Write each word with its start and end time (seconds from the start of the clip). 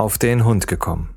auf 0.00 0.16
den 0.16 0.46
Hund 0.46 0.66
gekommen. 0.66 1.14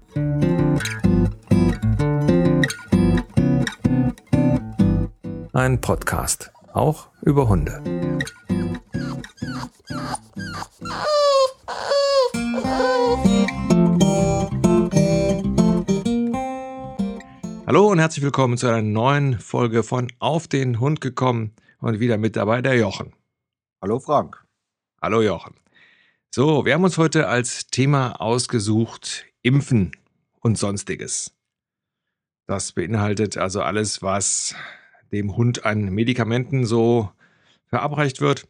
Ein 5.54 5.80
Podcast, 5.80 6.52
auch 6.74 7.08
über 7.22 7.48
Hunde. 7.48 7.82
Hallo 17.66 17.88
und 17.88 18.00
herzlich 18.00 18.22
willkommen 18.22 18.58
zu 18.58 18.68
einer 18.68 18.82
neuen 18.82 19.40
Folge 19.40 19.84
von 19.84 20.12
Auf 20.20 20.50
den 20.50 20.82
Hund 20.82 21.00
gekommen 21.00 21.56
und 21.80 22.02
wieder 22.02 22.18
mit 22.18 22.36
dabei 22.36 22.62
der 22.62 22.76
Jochen. 22.76 23.14
Hallo 23.82 24.02
Frank. 24.02 24.44
Hallo 25.02 25.22
Jochen. 25.22 25.63
So, 26.36 26.66
wir 26.66 26.74
haben 26.74 26.84
uns 26.84 26.98
heute 26.98 27.28
als 27.28 27.68
Thema 27.68 28.20
ausgesucht 28.20 29.26
Impfen 29.44 29.92
und 30.40 30.58
sonstiges. 30.58 31.32
Das 32.48 32.72
beinhaltet 32.72 33.38
also 33.38 33.62
alles, 33.62 34.02
was 34.02 34.56
dem 35.12 35.38
Hund 35.38 35.64
an 35.64 35.94
Medikamenten 35.94 36.66
so 36.66 37.12
verabreicht 37.68 38.20
wird. 38.20 38.48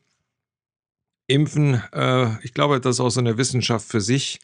Impfen, 1.28 1.84
äh, 1.92 2.42
ich 2.46 2.54
glaube, 2.54 2.80
das 2.80 2.96
ist 2.96 3.00
auch 3.02 3.10
so 3.10 3.20
eine 3.20 3.38
Wissenschaft 3.38 3.86
für 3.86 4.00
sich. 4.00 4.40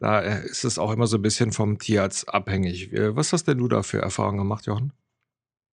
Da 0.00 0.20
äh, 0.22 0.46
ist 0.46 0.64
es 0.64 0.76
auch 0.76 0.90
immer 0.90 1.06
so 1.06 1.16
ein 1.18 1.22
bisschen 1.22 1.52
vom 1.52 1.78
Tierarzt 1.78 2.28
abhängig. 2.28 2.92
Äh, 2.92 3.14
was 3.14 3.32
hast 3.32 3.44
denn 3.44 3.58
du 3.58 3.68
da 3.68 3.84
für 3.84 4.02
Erfahrungen 4.02 4.38
gemacht, 4.38 4.66
Jochen? 4.66 4.92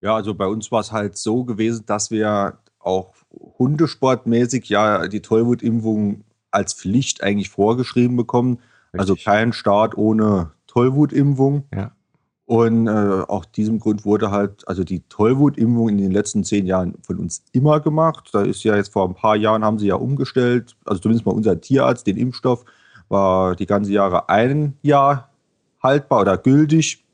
Ja, 0.01 0.13
also 0.15 0.35
bei 0.35 0.45
uns 0.45 0.71
war 0.71 0.81
es 0.81 0.91
halt 0.91 1.17
so 1.17 1.45
gewesen, 1.45 1.83
dass 1.87 2.11
wir 2.11 2.59
auch 2.77 3.15
hundesportmäßig 3.57 4.69
ja 4.69 5.07
die 5.07 5.23
Tollwutimpfung 5.23 6.23
als 6.57 6.73
Pflicht 6.73 7.23
eigentlich 7.23 7.49
vorgeschrieben 7.49 8.17
bekommen. 8.17 8.59
Also 8.91 9.13
Richtig. 9.13 9.27
Also 9.27 9.31
kein 9.31 9.53
Start 9.53 9.97
ohne 9.97 10.51
Tollwutimpfung. 10.67 11.63
Ja. 11.73 11.91
Und 12.45 12.87
äh, 12.87 13.23
auch 13.27 13.45
diesem 13.45 13.79
Grund 13.79 14.05
wurde 14.05 14.31
halt, 14.31 14.67
also 14.67 14.83
die 14.83 15.01
Tollwutimpfung 15.09 15.89
in 15.89 15.97
den 15.97 16.11
letzten 16.11 16.43
zehn 16.43 16.65
Jahren 16.65 16.95
von 17.01 17.17
uns 17.17 17.43
immer 17.51 17.79
gemacht. 17.79 18.29
Da 18.31 18.41
ist 18.41 18.63
ja 18.63 18.75
jetzt 18.75 18.93
vor 18.93 19.07
ein 19.07 19.15
paar 19.15 19.35
Jahren 19.35 19.65
haben 19.65 19.79
sie 19.79 19.87
ja 19.87 19.95
umgestellt, 19.95 20.75
also 20.85 21.01
zumindest 21.01 21.25
mal 21.25 21.33
unser 21.33 21.59
Tierarzt, 21.59 22.07
den 22.07 22.17
Impfstoff 22.17 22.63
war 23.09 23.55
die 23.55 23.65
ganze 23.65 23.91
Jahre 23.91 24.29
ein 24.29 24.77
Jahr 24.81 25.29
haltbar 25.81 26.21
oder 26.21 26.37
gültig, 26.37 27.05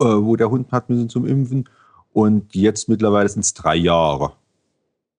äh, 0.00 0.04
wo 0.04 0.36
der 0.36 0.50
Hund 0.50 0.72
hat 0.72 0.88
müssen 0.88 1.08
zum 1.08 1.26
Impfen. 1.26 1.68
Und 2.12 2.54
jetzt 2.54 2.88
mittlerweile 2.88 3.28
sind 3.28 3.44
es 3.44 3.54
drei 3.54 3.76
Jahre 3.76 4.32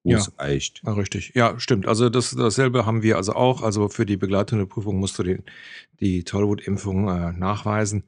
wo 0.10 0.14
ja. 0.14 0.18
es 0.18 0.32
reicht. 0.38 0.82
Ja, 0.86 0.94
richtig. 0.94 1.32
Ja, 1.36 1.60
stimmt. 1.60 1.88
Also 1.88 2.10
das, 2.10 2.32
dasselbe 2.32 2.86
haben 2.86 3.04
wir 3.04 3.18
also 3.18 3.34
auch. 3.34 3.62
Also 3.62 3.90
für 3.90 4.06
die 4.06 4.18
begleitende 4.18 4.66
Prüfung 4.66 4.98
musst 4.98 5.20
du 5.20 5.24
den, 5.24 5.44
die 6.00 6.24
Tollwutimpfung 6.24 7.08
äh, 7.08 7.32
nachweisen. 7.34 8.04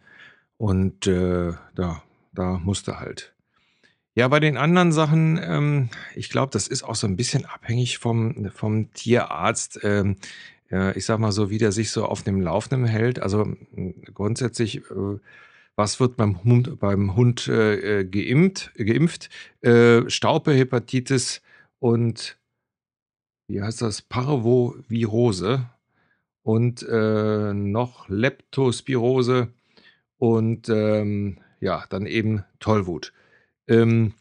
Und 0.58 1.08
äh, 1.08 1.54
da, 1.76 2.04
da 2.34 2.60
musste 2.64 3.00
halt. 3.00 3.34
Ja, 4.14 4.28
bei 4.28 4.40
den 4.40 4.58
anderen 4.58 4.92
Sachen, 4.92 5.40
ähm, 5.42 5.90
ich 6.16 6.30
glaube, 6.30 6.52
das 6.52 6.68
ist 6.68 6.84
auch 6.84 6.96
so 6.96 7.08
ein 7.08 7.16
bisschen 7.16 7.46
abhängig 7.46 7.98
vom, 7.98 8.52
vom 8.54 8.92
Tierarzt. 8.94 9.80
Ähm, 9.84 10.18
äh, 10.72 10.98
ich 10.98 11.06
sag 11.06 11.20
mal 11.20 11.32
so, 11.32 11.50
wie 11.50 11.58
der 11.58 11.72
sich 11.72 11.92
so 11.92 12.06
auf 12.06 12.24
dem 12.24 12.42
Laufenden 12.42 12.86
hält. 12.86 13.22
Also 13.22 13.48
grundsätzlich, 14.14 14.78
äh, 14.78 15.20
was 15.76 16.00
wird 16.00 16.18
beim 16.18 16.44
Hund, 16.44 16.80
beim 16.80 17.16
Hund 17.16 17.48
äh, 17.48 18.02
äh, 18.02 18.04
geimpft? 18.04 18.72
geimpft? 18.76 19.30
Äh, 19.62 20.10
Staupe, 20.10 20.54
Hepatitis 20.54 21.42
und 21.82 22.38
wie 23.48 23.62
heißt 23.62 23.82
das? 23.82 24.02
Parvovirose 24.04 25.68
und 26.44 26.84
äh, 26.84 27.54
noch 27.54 28.08
Leptospirose 28.08 29.52
und 30.18 30.70
ähm, 30.70 31.40
ja, 31.60 31.86
dann 31.90 32.06
eben 32.06 32.46
Tollwut. 32.60 33.14
Ähm, 33.68 34.14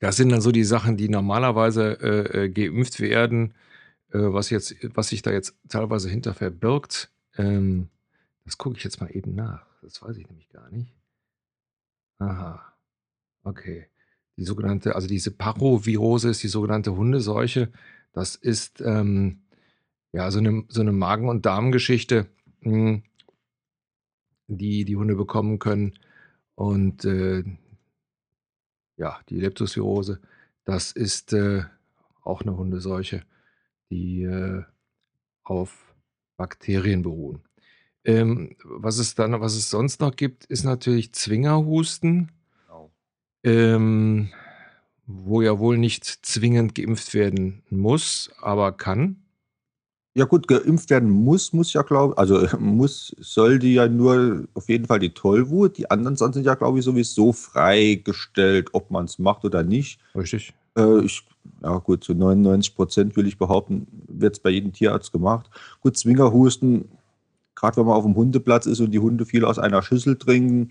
das 0.00 0.16
sind 0.16 0.30
dann 0.30 0.40
so 0.40 0.52
die 0.52 0.64
Sachen, 0.64 0.96
die 0.96 1.08
normalerweise 1.08 1.98
äh, 2.00 2.44
äh, 2.44 2.48
geimpft 2.48 3.00
werden, 3.00 3.54
äh, 4.10 4.18
was, 4.18 4.48
jetzt, 4.50 4.74
was 4.96 5.08
sich 5.08 5.20
da 5.20 5.32
jetzt 5.32 5.54
teilweise 5.68 6.08
hinter 6.08 6.32
verbirgt. 6.34 7.10
Ähm, 7.36 7.88
das 8.44 8.56
gucke 8.56 8.78
ich 8.78 8.84
jetzt 8.84 9.00
mal 9.00 9.14
eben 9.14 9.34
nach. 9.34 9.66
Das 9.82 10.00
weiß 10.02 10.16
ich 10.16 10.28
nämlich 10.28 10.48
gar 10.48 10.70
nicht. 10.70 10.94
Aha. 12.18 12.72
Okay. 13.42 13.86
Die 14.36 14.44
sogenannte, 14.44 14.94
also 14.94 15.06
diese 15.06 15.30
Parovirose 15.30 16.30
ist 16.30 16.42
die 16.42 16.48
sogenannte 16.48 16.96
Hundeseuche. 16.96 17.70
Das 18.12 18.34
ist 18.34 18.80
ähm, 18.80 19.42
ja 20.12 20.30
so 20.30 20.38
eine, 20.38 20.64
so 20.68 20.80
eine 20.80 20.92
Magen- 20.92 21.28
und 21.28 21.46
Darmgeschichte. 21.46 22.26
Mh, 22.60 22.72
hm, 22.72 23.02
die 24.46 24.84
die 24.84 24.96
Hunde 24.96 25.14
bekommen 25.14 25.58
können. 25.58 25.98
Und 26.54 27.04
äh, 27.04 27.44
ja, 28.96 29.20
die 29.28 29.40
Leptospirose, 29.40 30.20
das 30.64 30.92
ist 30.92 31.32
äh, 31.32 31.64
auch 32.22 32.42
eine 32.42 32.56
Hundeseuche, 32.56 33.24
die 33.90 34.22
äh, 34.22 34.62
auf 35.42 35.94
Bakterien 36.36 37.02
beruhen. 37.02 37.42
Ähm, 38.04 38.56
was 38.62 38.98
es 38.98 39.14
dann, 39.14 39.40
was 39.40 39.54
es 39.54 39.70
sonst 39.70 40.00
noch 40.00 40.14
gibt, 40.14 40.44
ist 40.44 40.64
natürlich 40.64 41.12
Zwingerhusten. 41.12 42.30
Ähm, 43.44 44.30
wo 45.06 45.42
ja 45.42 45.58
wohl 45.58 45.78
nicht 45.78 46.04
zwingend 46.04 46.74
geimpft 46.74 47.14
werden 47.14 47.62
muss, 47.70 48.30
aber 48.40 48.72
kann. 48.72 49.16
Ja 50.16 50.24
gut, 50.26 50.46
geimpft 50.46 50.90
werden 50.90 51.10
muss, 51.10 51.52
muss 51.52 51.72
ja 51.72 51.82
glaube 51.82 52.16
also 52.16 52.46
muss, 52.58 53.14
sollte 53.18 53.66
ja 53.66 53.88
nur 53.88 54.46
auf 54.54 54.68
jeden 54.68 54.86
Fall 54.86 55.00
die 55.00 55.10
Tollwut. 55.10 55.76
Die 55.76 55.90
anderen 55.90 56.16
sind 56.16 56.44
ja 56.44 56.54
glaube 56.54 56.78
ich 56.78 56.84
sowieso 56.84 57.32
freigestellt, 57.32 58.70
ob 58.72 58.90
man 58.90 59.06
es 59.06 59.18
macht 59.18 59.44
oder 59.44 59.62
nicht. 59.62 60.00
Richtig. 60.14 60.54
Äh, 60.76 61.04
ich, 61.04 61.24
ja 61.62 61.78
gut, 61.78 62.04
zu 62.04 62.14
99 62.14 62.74
Prozent 62.74 63.16
will 63.16 63.26
ich 63.26 63.38
behaupten, 63.38 63.86
wird 64.08 64.34
es 64.34 64.40
bei 64.40 64.50
jedem 64.50 64.72
Tierarzt 64.72 65.12
gemacht. 65.12 65.50
Gut, 65.80 65.96
Zwingerhusten, 65.96 66.88
gerade 67.54 67.76
wenn 67.76 67.86
man 67.86 67.96
auf 67.96 68.04
dem 68.04 68.16
Hundeplatz 68.16 68.66
ist 68.66 68.80
und 68.80 68.92
die 68.92 68.98
Hunde 68.98 69.26
viel 69.26 69.44
aus 69.44 69.58
einer 69.58 69.82
Schüssel 69.82 70.16
trinken, 70.16 70.70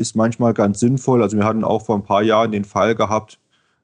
ist 0.00 0.16
manchmal 0.16 0.54
ganz 0.54 0.80
sinnvoll. 0.80 1.22
Also 1.22 1.36
wir 1.36 1.44
hatten 1.44 1.62
auch 1.62 1.82
vor 1.82 1.94
ein 1.94 2.02
paar 2.02 2.22
Jahren 2.22 2.52
den 2.52 2.64
Fall 2.64 2.94
gehabt, 2.94 3.38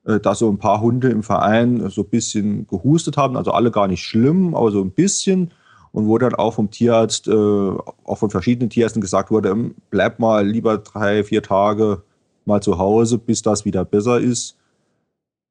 äh, 0.04 0.18
dass 0.18 0.38
so 0.38 0.48
ein 0.50 0.58
paar 0.58 0.80
Hunde 0.80 1.10
im 1.10 1.22
Verein 1.22 1.88
so 1.90 2.02
ein 2.02 2.08
bisschen 2.08 2.66
gehustet 2.66 3.16
haben, 3.18 3.36
also 3.36 3.52
alle 3.52 3.70
gar 3.70 3.86
nicht 3.86 4.02
schlimm, 4.02 4.54
aber 4.54 4.72
so 4.72 4.82
ein 4.82 4.90
bisschen. 4.90 5.52
Und 5.92 6.06
wo 6.08 6.18
dann 6.18 6.34
auch 6.34 6.54
vom 6.54 6.70
Tierarzt, 6.70 7.28
äh, 7.28 7.32
auch 7.32 8.16
von 8.16 8.30
verschiedenen 8.30 8.70
Tierärzten 8.70 9.00
gesagt 9.00 9.30
wurde, 9.30 9.50
ähm, 9.50 9.74
bleib 9.90 10.18
mal 10.18 10.46
lieber 10.46 10.78
drei, 10.78 11.22
vier 11.22 11.42
Tage 11.42 12.02
mal 12.44 12.62
zu 12.62 12.78
Hause, 12.78 13.18
bis 13.18 13.42
das 13.42 13.64
wieder 13.64 13.84
besser 13.84 14.18
ist, 14.18 14.56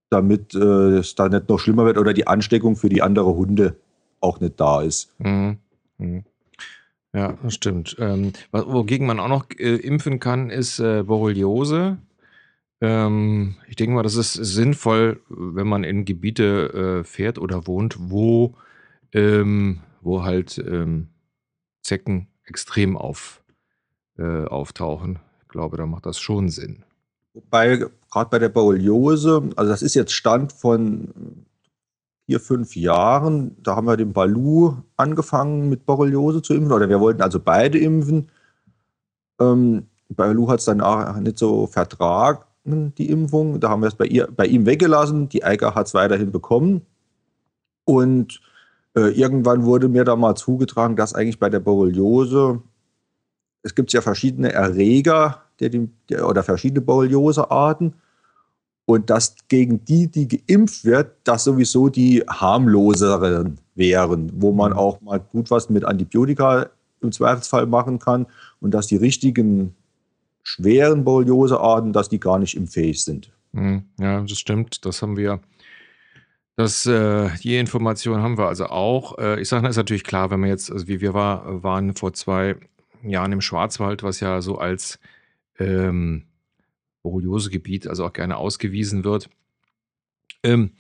damit 0.09 0.55
äh, 0.55 0.97
es 0.97 1.15
dann 1.15 1.31
nicht 1.31 1.49
noch 1.49 1.59
schlimmer 1.59 1.85
wird 1.85 1.97
oder 1.97 2.13
die 2.13 2.27
Ansteckung 2.27 2.75
für 2.75 2.89
die 2.89 3.01
anderen 3.01 3.35
Hunde 3.35 3.75
auch 4.19 4.39
nicht 4.39 4.59
da 4.59 4.81
ist. 4.81 5.13
Mhm. 5.19 5.57
Mhm. 5.97 6.23
Ja, 7.15 7.37
das 7.41 7.53
stimmt. 7.53 7.95
Ähm, 7.97 8.33
wogegen 8.51 9.07
man 9.07 9.21
auch 9.21 9.29
noch 9.29 9.45
äh, 9.57 9.75
impfen 9.77 10.19
kann, 10.19 10.49
ist 10.49 10.79
äh, 10.79 11.03
Borreliose. 11.03 11.97
Ähm, 12.81 13.55
ich 13.69 13.77
denke 13.77 13.95
mal, 13.95 14.03
das 14.03 14.17
ist 14.17 14.33
sinnvoll, 14.33 15.21
wenn 15.29 15.65
man 15.65 15.85
in 15.85 16.03
Gebiete 16.03 16.99
äh, 16.99 17.03
fährt 17.05 17.39
oder 17.39 17.67
wohnt, 17.67 17.95
wo, 17.97 18.55
ähm, 19.13 19.79
wo 20.01 20.25
halt 20.25 20.57
ähm, 20.57 21.07
Zecken 21.81 22.27
extrem 22.43 22.97
auf, 22.97 23.41
äh, 24.17 24.43
auftauchen. 24.43 25.19
Ich 25.43 25.47
glaube, 25.47 25.77
da 25.77 25.85
macht 25.85 26.05
das 26.05 26.19
schon 26.19 26.49
Sinn. 26.49 26.83
Wobei, 27.33 27.85
gerade 28.11 28.29
bei 28.29 28.39
der 28.39 28.49
Borreliose, 28.49 29.51
also 29.55 29.71
das 29.71 29.81
ist 29.81 29.95
jetzt 29.95 30.11
Stand 30.11 30.51
von 30.51 31.13
vier, 32.25 32.39
fünf 32.39 32.75
Jahren, 32.75 33.55
da 33.61 33.75
haben 33.75 33.87
wir 33.87 33.97
den 33.97 34.13
Balu 34.13 34.75
angefangen 34.97 35.69
mit 35.69 35.85
Borreliose 35.85 36.41
zu 36.41 36.53
impfen, 36.53 36.71
oder 36.71 36.89
wir 36.89 36.99
wollten 36.99 37.21
also 37.21 37.39
beide 37.39 37.77
impfen. 37.77 38.31
Ähm, 39.39 39.87
Balu 40.09 40.49
hat 40.49 40.59
es 40.59 40.65
dann 40.65 40.81
auch 40.81 41.15
nicht 41.17 41.37
so 41.37 41.67
vertragen 41.67 42.45
die 42.65 43.09
Impfung. 43.09 43.59
Da 43.59 43.69
haben 43.69 43.81
wir 43.81 43.87
es 43.87 43.95
bei, 43.95 44.07
bei 44.35 44.45
ihm 44.47 44.65
weggelassen. 44.65 45.29
Die 45.29 45.43
Eiger 45.43 45.75
hat 45.75 45.87
es 45.87 45.93
weiterhin 45.93 46.31
bekommen. 46.31 46.81
Und 47.85 48.41
äh, 48.95 49.11
irgendwann 49.11 49.65
wurde 49.65 49.87
mir 49.87 50.03
da 50.03 50.15
mal 50.15 50.35
zugetragen, 50.35 50.95
dass 50.95 51.13
eigentlich 51.13 51.39
bei 51.39 51.49
der 51.49 51.59
Borreliose, 51.59 52.61
es 53.61 53.75
gibt 53.75 53.93
ja 53.93 54.01
verschiedene 54.01 54.51
Erreger 54.51 55.43
der, 55.59 55.69
der, 56.09 56.27
oder 56.27 56.43
verschiedene 56.43 56.81
Borreliose-Arten. 56.81 57.93
Und 58.85 59.09
dass 59.09 59.35
gegen 59.47 59.83
die, 59.85 60.07
die 60.07 60.27
geimpft 60.27 60.85
wird, 60.85 61.11
das 61.23 61.43
sowieso 61.45 61.89
die 61.89 62.23
harmloseren 62.27 63.57
wären, 63.73 64.31
wo 64.35 64.51
man 64.51 64.73
mhm. 64.73 64.77
auch 64.77 65.01
mal 65.01 65.19
gut 65.19 65.49
was 65.49 65.69
mit 65.69 65.85
Antibiotika 65.85 66.69
im 67.01 67.11
Zweifelsfall 67.11 67.65
machen 67.65 67.99
kann 67.99 68.27
und 68.59 68.71
dass 68.71 68.87
die 68.87 68.97
richtigen 68.97 69.75
schweren 70.43 71.03
Borreliosearten, 71.03 71.93
dass 71.93 72.09
die 72.09 72.19
gar 72.19 72.39
nicht 72.39 72.55
impffähig 72.55 73.03
sind. 73.03 73.31
Hm, 73.53 73.83
ja, 73.99 74.21
das 74.21 74.37
stimmt. 74.37 74.85
Das 74.85 75.01
haben 75.01 75.17
wir 75.17 75.39
Das, 76.57 76.85
äh, 76.85 77.29
die 77.43 77.57
Information 77.57 78.21
haben 78.21 78.37
wir 78.37 78.47
also 78.47 78.67
auch. 78.67 79.17
Äh, 79.17 79.41
ich 79.41 79.49
sage, 79.49 79.63
das 79.63 79.71
ist 79.71 79.77
natürlich 79.77 80.03
klar, 80.03 80.29
wenn 80.29 80.39
man 80.39 80.49
jetzt, 80.49 80.71
also 80.71 80.87
wie 80.87 81.01
wir 81.01 81.13
war, 81.13 81.63
waren 81.63 81.95
vor 81.95 82.13
zwei 82.13 82.55
Jahren 83.03 83.31
im 83.31 83.41
Schwarzwald, 83.41 84.03
was 84.03 84.19
ja 84.19 84.41
so 84.41 84.57
als 84.57 84.99
ähm, 85.59 86.23
Borreliose-Gebiet 87.05 87.87
also 87.87 88.05
auch 88.05 88.13
gerne 88.13 88.37
ausgewiesen 88.37 89.03
wird. 89.03 89.29
Ähm, 90.43 90.71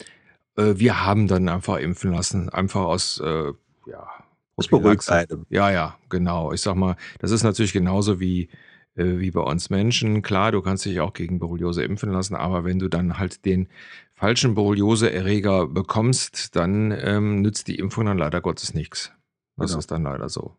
äh, 0.57 0.73
wir 0.75 1.05
haben 1.05 1.27
dann 1.27 1.47
einfach 1.47 1.77
impfen 1.77 2.11
lassen, 2.11 2.49
einfach 2.49 2.81
aus, 2.81 3.19
äh, 3.19 3.53
ja, 3.85 4.09
das 4.57 4.67
beruhigt 4.67 5.09
einem. 5.09 5.45
Ja, 5.49 5.69
ja, 5.71 5.97
genau. 6.09 6.51
Ich 6.51 6.61
sag 6.61 6.75
mal, 6.75 6.95
das 7.19 7.31
ist 7.31 7.43
natürlich 7.43 7.73
genauso 7.73 8.19
wie, 8.19 8.49
äh, 8.95 9.19
wie 9.19 9.31
bei 9.31 9.41
uns 9.41 9.69
Menschen. 9.69 10.21
Klar, 10.21 10.51
du 10.51 10.61
kannst 10.61 10.85
dich 10.85 10.99
auch 10.99 11.13
gegen 11.13 11.39
Borreliose 11.39 11.83
impfen 11.83 12.11
lassen, 12.11 12.35
aber 12.35 12.63
wenn 12.63 12.79
du 12.79 12.89
dann 12.89 13.19
halt 13.19 13.45
den 13.45 13.67
falschen 14.13 14.55
Borreliose-Erreger 14.55 15.67
bekommst, 15.67 16.55
dann 16.55 16.91
ähm, 16.91 17.41
nützt 17.41 17.67
die 17.67 17.77
Impfung 17.77 18.05
dann 18.05 18.17
leider 18.17 18.41
Gottes 18.41 18.73
nichts. 18.73 19.11
Das 19.57 19.71
genau. 19.71 19.79
ist 19.79 19.91
dann 19.91 20.03
leider 20.03 20.29
so. 20.29 20.55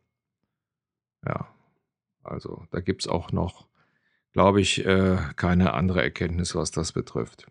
Ja. 1.27 1.49
Also 2.23 2.67
da 2.71 2.81
gibt 2.81 3.03
es 3.03 3.09
auch 3.09 3.33
noch, 3.33 3.67
glaube 4.37 4.61
ich, 4.61 4.85
äh, 4.85 5.17
keine 5.37 5.73
andere 5.73 6.03
Erkenntnis, 6.03 6.55
was 6.55 6.71
das 6.71 6.93
betrifft. 6.93 7.47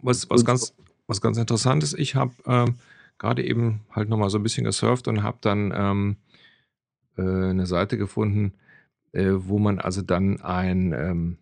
Was, 0.00 0.30
was, 0.30 0.42
ganz, 0.42 0.74
was 1.06 1.20
ganz 1.20 1.36
interessant 1.36 1.82
ist, 1.82 1.92
ich 1.98 2.14
habe 2.14 2.32
ähm, 2.46 2.76
gerade 3.18 3.44
eben 3.44 3.84
halt 3.90 4.08
nochmal 4.08 4.30
so 4.30 4.38
ein 4.38 4.42
bisschen 4.42 4.64
gesurft 4.64 5.06
und 5.06 5.22
habe 5.22 5.36
dann 5.42 5.70
ähm, 5.76 6.16
äh, 7.18 7.50
eine 7.50 7.66
Seite 7.66 7.98
gefunden, 7.98 8.54
äh, 9.12 9.32
wo 9.34 9.58
man 9.58 9.78
also 9.78 10.00
dann 10.00 10.40
ein, 10.40 10.94
ähm, 10.94 11.36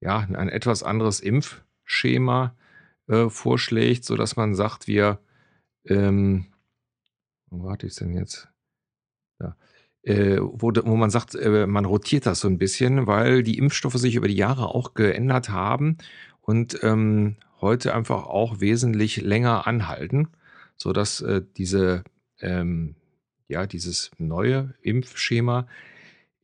ja, 0.00 0.20
ein 0.20 0.48
etwas 0.48 0.82
anderes 0.82 1.20
Impfschema 1.20 2.56
äh, 3.08 3.28
vorschlägt, 3.28 4.06
sodass 4.06 4.36
man 4.36 4.54
sagt, 4.54 4.86
wir, 4.86 5.18
ähm, 5.84 6.46
wo 7.50 7.64
warte 7.64 7.86
ich 7.86 7.94
denn 7.94 8.14
jetzt? 8.14 8.48
Ja. 9.38 9.54
Äh, 10.02 10.38
wo, 10.40 10.72
wo 10.74 10.96
man 10.96 11.10
sagt, 11.10 11.34
äh, 11.34 11.66
man 11.66 11.84
rotiert 11.84 12.26
das 12.26 12.40
so 12.40 12.48
ein 12.48 12.58
bisschen, 12.58 13.06
weil 13.06 13.42
die 13.42 13.58
Impfstoffe 13.58 13.94
sich 13.94 14.14
über 14.14 14.28
die 14.28 14.36
Jahre 14.36 14.74
auch 14.74 14.94
geändert 14.94 15.50
haben 15.50 15.98
und 16.40 16.78
ähm, 16.82 17.36
heute 17.60 17.94
einfach 17.94 18.26
auch 18.26 18.60
wesentlich 18.60 19.18
länger 19.18 19.66
anhalten 19.66 20.28
sodass 20.78 21.20
äh, 21.20 21.42
diese, 21.56 22.04
ähm, 22.40 22.94
ja, 23.48 23.66
dieses 23.66 24.10
neue 24.16 24.74
Impfschema 24.80 25.66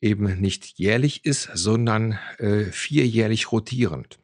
eben 0.00 0.40
nicht 0.40 0.78
jährlich 0.78 1.24
ist, 1.24 1.50
sondern 1.54 2.18
äh, 2.38 2.64
vierjährlich 2.64 3.52
rotierend. 3.52 4.18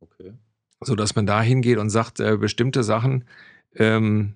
Okay. 0.00 0.34
Sodass 0.80 1.16
man 1.16 1.26
da 1.26 1.42
hingeht 1.42 1.78
und 1.78 1.90
sagt, 1.90 2.20
äh, 2.20 2.36
bestimmte 2.36 2.84
Sachen, 2.84 3.24
ähm, 3.74 4.34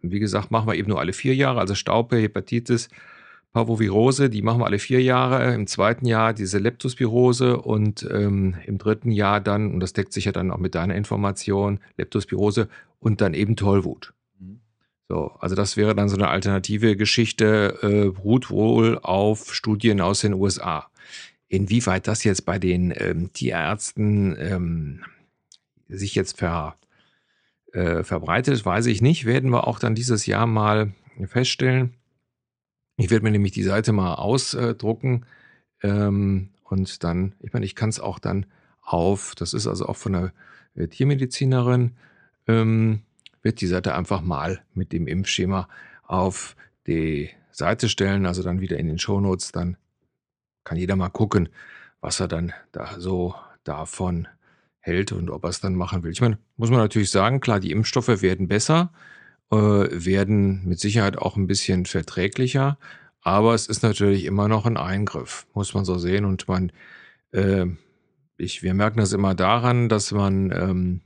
wie 0.00 0.20
gesagt, 0.20 0.50
machen 0.50 0.68
wir 0.68 0.74
eben 0.74 0.88
nur 0.88 1.00
alle 1.00 1.12
vier 1.12 1.34
Jahre, 1.34 1.60
also 1.60 1.74
Staupe, 1.74 2.16
Hepatitis, 2.16 2.88
Parvovirose, 3.52 4.30
die 4.30 4.42
machen 4.42 4.60
wir 4.60 4.66
alle 4.66 4.78
vier 4.78 5.02
Jahre. 5.02 5.54
Im 5.54 5.66
zweiten 5.66 6.06
Jahr 6.06 6.32
diese 6.32 6.58
Leptospirose 6.58 7.56
und 7.56 8.08
ähm, 8.10 8.56
im 8.66 8.78
dritten 8.78 9.10
Jahr 9.10 9.40
dann, 9.40 9.74
und 9.74 9.80
das 9.80 9.92
deckt 9.92 10.12
sich 10.12 10.26
ja 10.26 10.32
dann 10.32 10.50
auch 10.50 10.58
mit 10.58 10.74
deiner 10.74 10.94
Information, 10.94 11.80
Leptospirose 11.96 12.68
und 13.00 13.20
dann 13.20 13.34
eben 13.34 13.56
Tollwut. 13.56 14.12
So, 15.08 15.32
also 15.40 15.56
das 15.56 15.76
wäre 15.76 15.96
dann 15.96 16.08
so 16.08 16.14
eine 16.14 16.28
alternative 16.28 16.94
Geschichte, 16.94 17.78
äh, 17.82 18.10
beruht 18.12 18.48
wohl 18.48 18.96
auf 19.02 19.52
Studien 19.52 20.00
aus 20.00 20.20
den 20.20 20.34
USA. 20.34 20.88
Inwieweit 21.48 22.06
das 22.06 22.22
jetzt 22.22 22.46
bei 22.46 22.60
den 22.60 22.94
ähm, 22.96 23.32
Tierärzten 23.32 24.36
ähm, 24.38 25.00
sich 25.88 26.14
jetzt 26.14 26.38
ver, 26.38 26.76
äh, 27.72 28.04
verbreitet, 28.04 28.64
weiß 28.64 28.86
ich 28.86 29.02
nicht. 29.02 29.24
Werden 29.24 29.50
wir 29.50 29.66
auch 29.66 29.80
dann 29.80 29.96
dieses 29.96 30.26
Jahr 30.26 30.46
mal 30.46 30.92
feststellen. 31.26 31.94
Ich 33.00 33.10
werde 33.10 33.24
mir 33.24 33.30
nämlich 33.30 33.52
die 33.52 33.62
Seite 33.62 33.92
mal 33.92 34.14
ausdrucken 34.14 35.24
ähm, 35.82 36.50
und 36.64 37.02
dann, 37.02 37.34
ich 37.40 37.52
meine, 37.52 37.64
ich 37.64 37.74
kann 37.74 37.88
es 37.88 37.98
auch 37.98 38.18
dann 38.18 38.46
auf, 38.82 39.34
das 39.34 39.54
ist 39.54 39.66
also 39.66 39.86
auch 39.86 39.96
von 39.96 40.12
der 40.12 40.32
äh, 40.74 40.86
Tiermedizinerin, 40.86 41.92
ähm, 42.46 43.02
wird 43.42 43.62
die 43.62 43.66
Seite 43.66 43.94
einfach 43.94 44.20
mal 44.20 44.62
mit 44.74 44.92
dem 44.92 45.06
Impfschema 45.06 45.66
auf 46.06 46.56
die 46.86 47.30
Seite 47.50 47.88
stellen, 47.88 48.26
also 48.26 48.42
dann 48.42 48.60
wieder 48.60 48.78
in 48.78 48.86
den 48.86 48.98
Shownotes, 48.98 49.52
dann 49.52 49.78
kann 50.64 50.76
jeder 50.76 50.96
mal 50.96 51.08
gucken, 51.08 51.48
was 52.02 52.20
er 52.20 52.28
dann 52.28 52.52
da 52.72 53.00
so 53.00 53.34
davon 53.64 54.28
hält 54.78 55.12
und 55.12 55.30
ob 55.30 55.44
er 55.44 55.50
es 55.50 55.60
dann 55.60 55.74
machen 55.74 56.02
will. 56.02 56.12
Ich 56.12 56.20
meine, 56.20 56.38
muss 56.56 56.70
man 56.70 56.80
natürlich 56.80 57.10
sagen, 57.10 57.40
klar, 57.40 57.60
die 57.60 57.70
Impfstoffe 57.70 58.20
werden 58.20 58.46
besser, 58.46 58.92
äh, 59.50 59.56
werden 59.56 60.64
mit 60.66 60.80
Sicherheit 60.80 61.18
auch 61.18 61.36
ein 61.36 61.46
bisschen 61.46 61.86
verträglicher, 61.86 62.78
aber 63.22 63.54
es 63.54 63.66
ist 63.66 63.82
natürlich 63.82 64.24
immer 64.24 64.48
noch 64.48 64.66
ein 64.66 64.76
Eingriff, 64.76 65.46
muss 65.54 65.74
man 65.74 65.84
so 65.84 65.98
sehen. 65.98 66.24
Und 66.24 66.48
man, 66.48 66.72
äh, 67.32 67.66
ich, 68.38 68.62
wir 68.62 68.74
merken 68.74 69.00
das 69.00 69.12
immer 69.12 69.34
daran, 69.34 69.88
dass 69.88 70.12
man 70.12 70.50
ähm, 70.52 71.00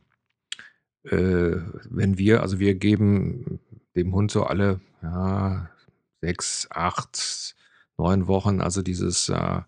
äh, 1.05 1.61
wenn 1.91 2.19
wir, 2.19 2.43
also 2.43 2.59
wir 2.59 2.75
geben 2.75 3.61
dem 3.95 4.15
Hund 4.15 4.31
so 4.31 4.45
alle 4.45 4.81
ja, 5.03 5.71
sechs, 6.21 6.67
acht, 6.71 7.55
neun 7.99 8.27
Wochen, 8.27 8.61
also 8.61 8.83
dieses 8.83 9.29
äh, 9.29 9.61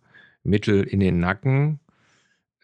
Mittel 0.42 0.82
in 0.82 1.00
den 1.00 1.20
Nacken 1.20 1.80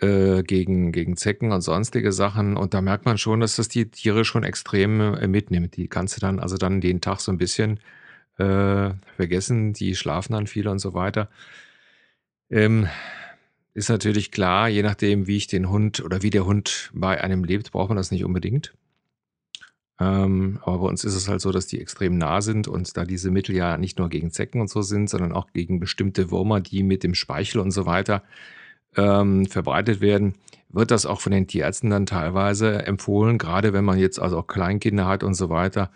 äh, 0.03 0.43
gegen, 0.43 0.91
gegen 0.91 1.17
Zecken 1.17 1.53
und 1.53 1.61
sonstige 1.61 2.11
Sachen. 2.13 2.57
Und 2.57 2.75
da 2.75 2.81
merkt 2.81 3.05
man 3.05 3.19
schon, 3.19 3.41
dass 3.41 3.57
das 3.57 3.69
die 3.69 3.89
Tiere 3.89 4.25
schon 4.25 4.43
extrem 4.43 5.01
äh, 5.01 5.29
mitnimmt. 5.29 5.77
Die 5.77 5.87
kannst 5.87 6.17
du 6.17 6.21
dann 6.21 6.41
also 6.41 6.57
dann 6.57 6.81
den 6.81 7.01
Tag 7.01 7.21
so 7.21 7.31
ein 7.31 7.39
bisschen 7.39 7.79
äh, 8.39 8.91
vergessen. 9.17 9.73
Die 9.75 9.95
schlafen 9.95 10.33
dann 10.33 10.49
viel 10.49 10.67
und 10.67 10.81
so 10.81 10.93
weiter. 10.95 11.31
Ähm, 12.51 12.89
ist 13.75 13.89
natürlich 13.89 14.33
klar, 14.33 14.69
je 14.69 14.83
nachdem, 14.83 15.27
wie 15.29 15.37
ich 15.37 15.47
den 15.47 15.71
Hund 15.71 16.05
oder 16.05 16.23
wie 16.23 16.31
der 16.31 16.47
Hund 16.47 16.91
bei 16.93 17.23
einem 17.23 17.45
lebt, 17.45 17.71
braucht 17.71 17.89
man 17.89 17.97
das 17.97 18.11
nicht 18.11 18.25
unbedingt. 18.25 18.75
Ähm, 20.01 20.59
aber 20.63 20.81
bei 20.81 20.87
uns 20.89 21.05
ist 21.05 21.15
es 21.15 21.29
halt 21.29 21.41
so, 21.41 21.53
dass 21.53 21.69
die 21.69 21.81
extrem 21.81 22.19
nah 22.19 22.41
sind 22.41 22.67
und 22.67 22.97
da 22.97 23.05
diese 23.05 23.31
Mittel 23.31 23.55
ja 23.55 23.79
nicht 23.79 23.99
nur 23.99 24.09
gegen 24.09 24.33
Zecken 24.33 24.61
und 24.61 24.69
so 24.69 24.83
sind, 24.83 25.09
sondern 25.09 25.33
auch 25.33 25.53
gegen 25.53 25.79
bestimmte 25.79 26.33
Würmer, 26.33 26.61
die 26.61 26.83
mit 26.83 27.05
dem 27.05 27.15
Speichel 27.15 27.61
und 27.61 27.71
so 27.71 27.87
weiter 27.87 28.25
ähm, 28.97 29.47
verbreitet 29.47 30.01
werden, 30.01 30.35
wird 30.69 30.91
das 30.91 31.07
auch 31.07 31.21
von 31.21 31.33
den 31.33 31.47
Tierärzten 31.47 31.91
dann 31.91 32.07
teilweise 32.07 32.87
empfohlen, 32.87 33.39
gerade 33.39 33.73
wenn 33.73 33.85
man 33.85 33.99
jetzt 33.99 34.21
also 34.21 34.39
auch 34.39 34.47
Kleinkinder 34.47 35.07
hat 35.07 35.23
und 35.23 35.35
so 35.35 35.51
weiter 35.51 35.91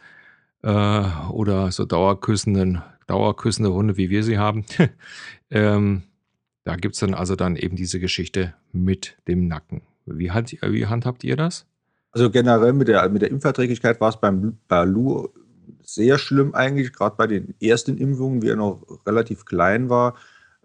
äh, 0.63 1.05
oder 1.31 1.71
so 1.73 1.85
dauerküssenden, 1.85 2.83
dauerküssende 3.07 3.73
Hunde, 3.73 3.97
wie 3.97 4.11
wir 4.11 4.23
sie 4.23 4.39
haben. 4.39 4.65
ähm, 5.51 6.03
da 6.65 6.77
gibt 6.77 6.95
es 6.95 7.01
dann 7.01 7.15
also 7.15 7.37
dann 7.37 7.57
eben 7.57 7.77
diese 7.77 8.01
Geschichte 8.01 8.55
mit 8.73 9.17
dem 9.29 9.47
Nacken. 9.47 9.83
Wie, 10.05 10.31
hand, 10.31 10.57
wie 10.63 10.87
handhabt 10.87 11.25
ihr 11.25 11.37
das? 11.37 11.67
Also 12.13 12.31
generell 12.31 12.73
mit 12.73 12.89
der, 12.89 13.09
mit 13.09 13.23
der 13.23 13.31
Impfverträglichkeit 13.31 14.01
war 14.01 14.09
es 14.09 14.21
beim 14.21 14.59
Balu 14.69 15.29
sehr 15.83 16.19
schlimm 16.19 16.55
eigentlich, 16.55 16.93
gerade 16.93 17.17
bei 17.17 17.27
den 17.27 17.55
ersten 17.61 17.99
Impfungen, 17.99 18.43
wie 18.43 18.49
er 18.49 18.57
noch 18.57 18.83
relativ 19.07 19.45
klein 19.45 19.89
war, 19.89 20.17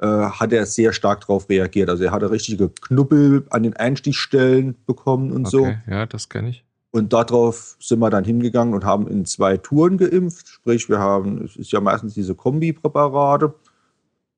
äh, 0.02 0.06
hat 0.06 0.52
er 0.52 0.66
sehr 0.66 0.94
stark 0.94 1.22
darauf 1.22 1.48
reagiert. 1.48 1.90
Also 1.90 2.04
er 2.04 2.12
hatte 2.12 2.32
richtige 2.32 2.70
Knubbel 2.70 3.46
an 3.52 3.64
den 3.64 3.76
Einstichstellen 3.76 4.76
bekommen 4.86 5.32
und 5.32 5.48
okay, 5.48 5.78
so. 5.86 5.92
Ja, 5.92 6.06
das 6.06 6.28
kenne 6.28 6.50
ich. 6.50 6.64
Und 6.90 7.14
darauf 7.14 7.78
sind 7.80 8.00
wir 8.00 8.10
dann 8.10 8.26
hingegangen 8.26 8.74
und 8.74 8.84
haben 8.84 9.08
in 9.08 9.26
zwei 9.26 9.58
Touren 9.58 9.98
geimpft. 9.98 10.48
Sprich, 10.48 10.90
wir 10.90 11.00
haben, 11.00 11.46
es 11.46 11.56
ist 11.56 11.72
ja 11.72 11.80
meistens 11.80 12.16
diese 12.16 12.36
Kombipräparate. 12.36 13.54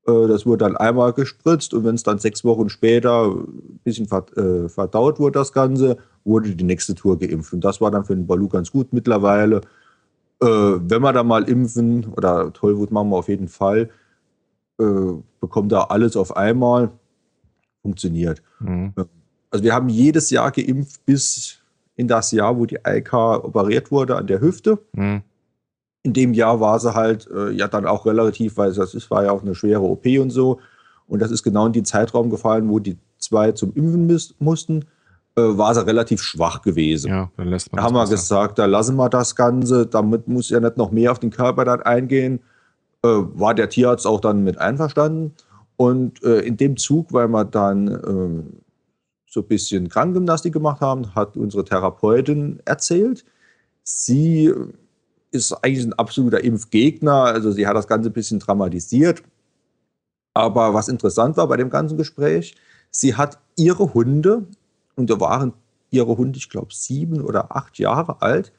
Äh, 0.05 0.27
das 0.27 0.45
wurde 0.45 0.65
dann 0.65 0.77
einmal 0.77 1.13
gespritzt 1.13 1.73
und 1.73 1.85
wenn 1.85 1.95
es 1.95 2.03
dann 2.03 2.19
sechs 2.19 2.43
Wochen 2.43 2.69
später 2.69 3.31
ein 3.31 3.79
bisschen 3.83 4.07
äh, 4.11 4.69
verdaut 4.69 5.19
wurde, 5.19 5.39
das 5.39 5.53
Ganze, 5.53 5.97
wurde 6.25 6.55
die 6.55 6.63
nächste 6.63 6.93
Tour 6.93 7.17
geimpft. 7.17 7.53
Und 7.53 7.61
das 7.63 7.81
war 7.81 7.89
dann 7.89 8.05
für 8.05 8.15
den 8.15 8.27
Balu 8.27 8.49
ganz 8.49 8.71
gut 8.71 8.91
mittlerweile. 8.91 9.61
Äh, 10.41 10.45
wenn 10.45 11.01
wir 11.01 11.13
da 11.13 11.23
mal 11.23 11.43
impfen, 11.49 12.05
oder 12.17 12.51
Tollwut 12.51 12.91
machen 12.91 13.09
wir 13.09 13.17
auf 13.17 13.29
jeden 13.29 13.47
Fall, 13.47 13.89
bekommt 15.39 15.71
da 15.71 15.83
alles 15.85 16.15
auf 16.15 16.35
einmal, 16.35 16.91
funktioniert. 17.81 18.41
Mhm. 18.59 18.93
Also 19.51 19.63
wir 19.63 19.73
haben 19.73 19.89
jedes 19.89 20.29
Jahr 20.29 20.51
geimpft 20.51 21.05
bis 21.05 21.59
in 21.95 22.07
das 22.07 22.31
Jahr, 22.31 22.57
wo 22.57 22.65
die 22.65 22.79
IK 22.85 23.13
operiert 23.13 23.91
wurde 23.91 24.15
an 24.15 24.27
der 24.27 24.41
Hüfte. 24.41 24.79
Mhm 24.93 25.23
in 26.03 26.13
dem 26.13 26.33
Jahr 26.33 26.59
war 26.59 26.79
sie 26.79 26.93
halt 26.93 27.27
äh, 27.33 27.51
ja 27.51 27.67
dann 27.67 27.85
auch 27.85 28.05
relativ, 28.05 28.57
weil 28.57 28.73
das 28.73 28.93
ist, 28.93 29.09
war 29.09 29.23
ja 29.23 29.31
auch 29.31 29.41
eine 29.41 29.55
schwere 29.55 29.81
OP 29.81 30.05
und 30.05 30.29
so. 30.29 30.59
Und 31.07 31.21
das 31.21 31.31
ist 31.31 31.43
genau 31.43 31.65
in 31.65 31.73
den 31.73 31.85
Zeitraum 31.85 32.29
gefallen, 32.29 32.69
wo 32.69 32.79
die 32.79 32.97
zwei 33.17 33.53
zum 33.53 33.73
Impfen 33.73 34.35
mussten, 34.39 34.85
äh, 35.35 35.41
war 35.41 35.73
sie 35.73 35.85
relativ 35.85 36.21
schwach 36.21 36.61
gewesen. 36.61 37.09
Ja, 37.09 37.31
dann 37.37 37.47
lässt 37.47 37.71
man 37.71 37.77
da 37.77 37.83
haben 37.83 37.95
wir 37.95 38.07
gesagt, 38.07 38.59
da 38.59 38.65
lassen 38.65 38.97
wir 38.97 39.09
das 39.09 39.35
Ganze, 39.35 39.87
damit 39.87 40.27
muss 40.27 40.49
ja 40.49 40.59
nicht 40.59 40.77
noch 40.77 40.91
mehr 40.91 41.11
auf 41.11 41.19
den 41.19 41.31
Körper 41.31 41.63
dann 41.63 41.81
eingehen. 41.81 42.41
Äh, 43.03 43.07
war 43.07 43.53
der 43.53 43.69
Tierarzt 43.69 44.07
auch 44.07 44.21
dann 44.21 44.43
mit 44.43 44.57
einverstanden. 44.57 45.33
Und 45.75 46.23
äh, 46.23 46.39
in 46.39 46.57
dem 46.57 46.77
Zug, 46.77 47.11
weil 47.11 47.27
wir 47.27 47.43
dann 47.45 47.87
ähm, 47.87 48.53
so 49.27 49.41
ein 49.41 49.47
bisschen 49.47 49.89
Krankengymnastik 49.89 50.53
gemacht 50.53 50.81
haben, 50.81 51.13
hat 51.15 51.35
unsere 51.35 51.65
Therapeutin 51.65 52.61
erzählt. 52.65 53.25
Sie 53.83 54.53
ist 55.31 55.51
eigentlich 55.51 55.85
ein 55.85 55.93
absoluter 55.93 56.43
Impfgegner, 56.43 57.23
also 57.23 57.51
sie 57.51 57.67
hat 57.67 57.75
das 57.75 57.87
Ganze 57.87 58.09
ein 58.09 58.13
bisschen 58.13 58.39
dramatisiert. 58.39 59.23
Aber 60.33 60.73
was 60.73 60.87
interessant 60.87 61.35
war 61.37 61.47
bei 61.47 61.57
dem 61.57 61.71
ganzen 61.71 61.97
Gespräch, 61.97 62.55
sie 62.91 63.15
hat 63.15 63.39
ihre 63.57 63.93
Hunde, 63.93 64.45
und 64.95 65.09
da 65.09 65.19
waren 65.19 65.53
ihre 65.89 66.15
Hunde, 66.17 66.37
ich 66.37 66.49
glaube, 66.49 66.73
sieben 66.73 67.21
oder 67.21 67.55
acht 67.55 67.79
Jahre 67.79 68.21
alt, 68.21 68.53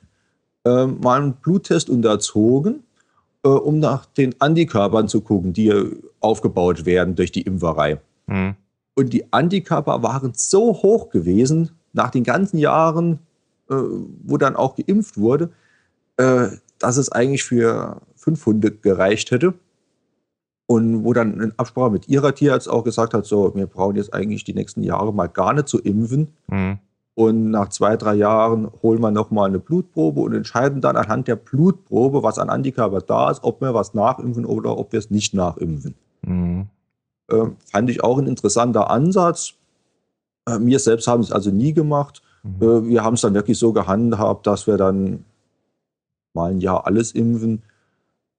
äh, 0.64 0.86
mal 0.86 1.20
einen 1.22 1.34
Bluttest 1.34 1.88
unterzogen, 1.88 2.82
äh, 3.44 3.48
um 3.48 3.78
nach 3.78 4.06
den 4.06 4.34
Antikörpern 4.40 5.08
zu 5.08 5.20
gucken, 5.20 5.52
die 5.52 5.72
aufgebaut 6.20 6.86
werden 6.86 7.14
durch 7.14 7.30
die 7.30 7.42
Impferei. 7.42 8.00
Mhm. 8.26 8.56
Und 8.96 9.12
die 9.12 9.32
Antikörper 9.32 10.02
waren 10.02 10.32
so 10.34 10.72
hoch 10.72 11.10
gewesen, 11.10 11.70
nach 11.92 12.10
den 12.10 12.24
ganzen 12.24 12.58
Jahren, 12.58 13.18
äh, 13.68 13.74
wo 14.24 14.36
dann 14.36 14.56
auch 14.56 14.76
geimpft 14.76 15.18
wurde, 15.18 15.50
äh, 16.16 16.48
dass 16.78 16.96
es 16.96 17.10
eigentlich 17.10 17.44
für 17.44 18.00
fünf 18.16 18.44
Hunde 18.46 18.72
gereicht 18.72 19.30
hätte. 19.30 19.54
Und 20.66 21.04
wo 21.04 21.12
dann 21.12 21.40
in 21.40 21.52
Absprache 21.58 21.90
mit 21.90 22.08
ihrer 22.08 22.34
Tierarzt 22.34 22.70
auch 22.70 22.84
gesagt 22.84 23.12
hat, 23.12 23.26
so, 23.26 23.54
wir 23.54 23.66
brauchen 23.66 23.96
jetzt 23.96 24.14
eigentlich 24.14 24.44
die 24.44 24.54
nächsten 24.54 24.82
Jahre 24.82 25.12
mal 25.12 25.26
gar 25.26 25.52
nicht 25.52 25.68
zu 25.68 25.78
impfen. 25.78 26.28
Mhm. 26.46 26.78
Und 27.16 27.50
nach 27.50 27.68
zwei, 27.68 27.96
drei 27.96 28.14
Jahren 28.14 28.70
holen 28.82 29.00
wir 29.00 29.12
nochmal 29.12 29.48
eine 29.48 29.60
Blutprobe 29.60 30.20
und 30.20 30.34
entscheiden 30.34 30.80
dann 30.80 30.96
anhand 30.96 31.28
der 31.28 31.36
Blutprobe, 31.36 32.24
was 32.24 32.38
an 32.38 32.50
Antikörper 32.50 33.00
da 33.00 33.30
ist, 33.30 33.44
ob 33.44 33.60
wir 33.60 33.72
was 33.72 33.94
nachimpfen 33.94 34.44
oder 34.44 34.76
ob 34.76 34.92
wir 34.92 34.98
es 34.98 35.10
nicht 35.10 35.32
nachimpfen. 35.32 35.94
Mhm. 36.22 36.66
Äh, 37.30 37.46
fand 37.70 37.90
ich 37.90 38.02
auch 38.02 38.18
ein 38.18 38.26
interessanter 38.26 38.90
Ansatz. 38.90 39.54
Äh, 40.46 40.58
wir 40.60 40.80
selbst 40.80 41.06
haben 41.06 41.22
es 41.22 41.30
also 41.30 41.50
nie 41.50 41.72
gemacht. 41.72 42.20
Mhm. 42.42 42.62
Äh, 42.62 42.88
wir 42.88 43.04
haben 43.04 43.14
es 43.14 43.20
dann 43.20 43.34
wirklich 43.34 43.58
so 43.58 43.72
gehandhabt, 43.72 44.46
dass 44.48 44.66
wir 44.66 44.76
dann 44.76 45.24
mal 46.34 46.50
ein 46.50 46.60
Jahr 46.60 46.84
alles 46.86 47.12
impfen 47.12 47.62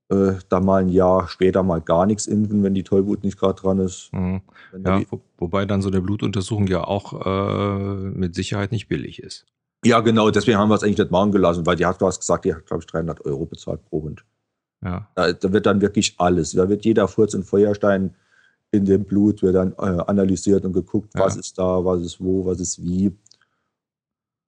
äh, 0.09 0.33
da 0.49 0.59
mal 0.59 0.81
ein 0.81 0.89
Jahr 0.89 1.27
später 1.27 1.63
mal 1.63 1.81
gar 1.81 2.05
nichts 2.05 2.27
impfen, 2.27 2.63
wenn 2.63 2.73
die 2.73 2.83
Tollwut 2.83 3.23
nicht 3.23 3.39
gerade 3.39 3.59
dran 3.59 3.79
ist. 3.79 4.11
Mhm. 4.13 4.41
Ja, 4.85 5.01
wo, 5.09 5.21
wobei 5.37 5.65
dann 5.65 5.81
so 5.81 5.89
eine 5.89 6.01
Blutuntersuchung 6.01 6.67
ja 6.67 6.83
auch 6.83 7.25
äh, 7.25 7.95
mit 7.95 8.35
Sicherheit 8.35 8.71
nicht 8.71 8.87
billig 8.87 9.21
ist. 9.21 9.45
Ja, 9.83 9.99
genau, 9.99 10.31
deswegen 10.31 10.57
haben 10.57 10.69
wir 10.69 10.75
es 10.75 10.83
eigentlich 10.83 10.97
nicht 10.97 11.11
machen 11.11 11.31
gelassen, 11.31 11.65
weil 11.65 11.75
die 11.75 11.85
hat 11.85 12.01
was 12.01 12.19
gesagt, 12.19 12.45
die 12.45 12.53
hat, 12.53 12.65
glaube 12.65 12.81
ich, 12.81 12.87
300 12.87 13.23
Euro 13.25 13.45
bezahlt 13.45 13.85
pro 13.85 14.01
Hund. 14.01 14.25
Ja. 14.83 15.07
Da, 15.15 15.33
da, 15.33 15.51
wird 15.51 15.65
dann 15.65 15.81
wirklich 15.81 16.15
alles. 16.17 16.51
Da 16.51 16.69
wird 16.69 16.85
jeder 16.85 17.07
Furz 17.07 17.33
und 17.33 17.43
Feuerstein 17.43 18.15
in 18.71 18.85
dem 18.85 19.05
Blut 19.05 19.41
wird 19.41 19.55
dann 19.55 19.73
äh, 19.73 20.01
analysiert 20.07 20.65
und 20.65 20.73
geguckt, 20.73 21.13
ja. 21.15 21.21
was 21.21 21.35
ist 21.35 21.57
da, 21.57 21.83
was 21.85 22.01
ist 22.01 22.19
wo, 22.19 22.45
was 22.45 22.59
ist 22.59 22.83
wie. 22.83 23.15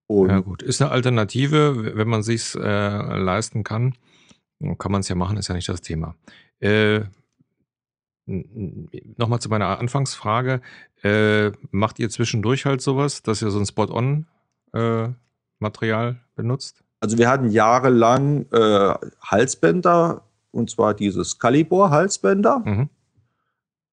Und 0.08 0.30
ja, 0.30 0.40
gut. 0.40 0.64
Ist 0.64 0.82
eine 0.82 0.92
Alternative, 0.92 1.96
wenn 1.96 2.08
man 2.08 2.24
sich 2.24 2.56
äh, 2.56 3.18
leisten 3.18 3.64
kann. 3.64 3.94
Kann 4.78 4.92
man 4.92 5.02
es 5.02 5.10
ja 5.10 5.16
machen, 5.16 5.38
ist 5.38 5.48
ja 5.48 5.56
nicht 5.56 5.70
das 5.70 5.82
Thema. 5.82 6.16
Äh, 6.60 7.02
Nochmal 9.16 9.40
zu 9.40 9.48
meiner 9.48 9.80
Anfangsfrage. 9.80 10.60
Äh, 11.02 11.52
macht 11.72 11.98
ihr 12.00 12.10
zwischendurch 12.10 12.66
halt 12.66 12.82
sowas, 12.82 13.24
dass 13.24 13.42
ihr 13.42 13.52
so 13.52 13.60
ein 13.60 13.66
Spot-on-Material 13.66 16.10
äh, 16.10 16.16
benutzt? 16.36 16.84
Also 17.00 17.18
wir 17.18 17.30
hatten 17.30 17.50
jahrelang 17.50 18.46
äh, 18.52 18.96
Halsbänder, 19.22 20.24
und 20.52 20.70
zwar 20.70 20.94
dieses 20.94 21.40
Calibor-Halsbänder. 21.40 22.64
Mhm. 22.66 22.90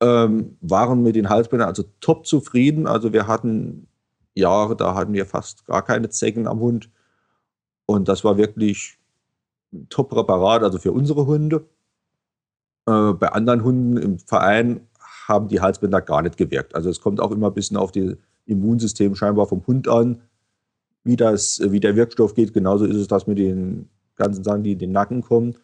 Ähm, 0.00 0.56
waren 0.60 1.04
mit 1.04 1.14
den 1.14 1.28
Halsbändern 1.28 1.68
also 1.68 1.84
top 2.00 2.26
zufrieden. 2.26 2.88
Also 2.88 3.12
wir 3.12 3.28
hatten 3.28 3.86
Jahre, 4.34 4.74
da 4.74 4.96
hatten 4.96 5.12
wir 5.12 5.26
fast 5.26 5.64
gar 5.66 5.82
keine 5.82 6.08
Zecken 6.08 6.48
am 6.48 6.58
Hund. 6.58 6.90
Und 7.86 8.08
das 8.08 8.24
war 8.24 8.36
wirklich 8.36 8.98
Top-Präparat, 9.88 10.62
also 10.62 10.78
für 10.78 10.92
unsere 10.92 11.26
Hunde. 11.26 11.66
Äh, 12.86 13.12
bei 13.12 13.28
anderen 13.28 13.64
Hunden 13.64 13.96
im 13.96 14.18
Verein 14.18 14.86
haben 15.28 15.48
die 15.48 15.60
Halsbänder 15.60 16.00
gar 16.00 16.22
nicht 16.22 16.36
gewirkt. 16.36 16.74
Also 16.74 16.90
es 16.90 17.00
kommt 17.00 17.20
auch 17.20 17.30
immer 17.30 17.48
ein 17.48 17.54
bisschen 17.54 17.76
auf 17.76 17.92
das 17.92 18.16
Immunsystem 18.46 19.14
scheinbar 19.14 19.46
vom 19.46 19.66
Hund 19.66 19.88
an, 19.88 20.22
wie, 21.02 21.16
das, 21.16 21.60
wie 21.64 21.80
der 21.80 21.96
Wirkstoff 21.96 22.34
geht. 22.34 22.52
Genauso 22.52 22.84
ist 22.84 22.96
es 22.96 23.08
das 23.08 23.26
mit 23.26 23.38
den 23.38 23.88
ganzen 24.16 24.44
Sachen, 24.44 24.62
die 24.62 24.72
in 24.72 24.78
den 24.78 24.92
Nacken 24.92 25.22
kommen. 25.22 25.56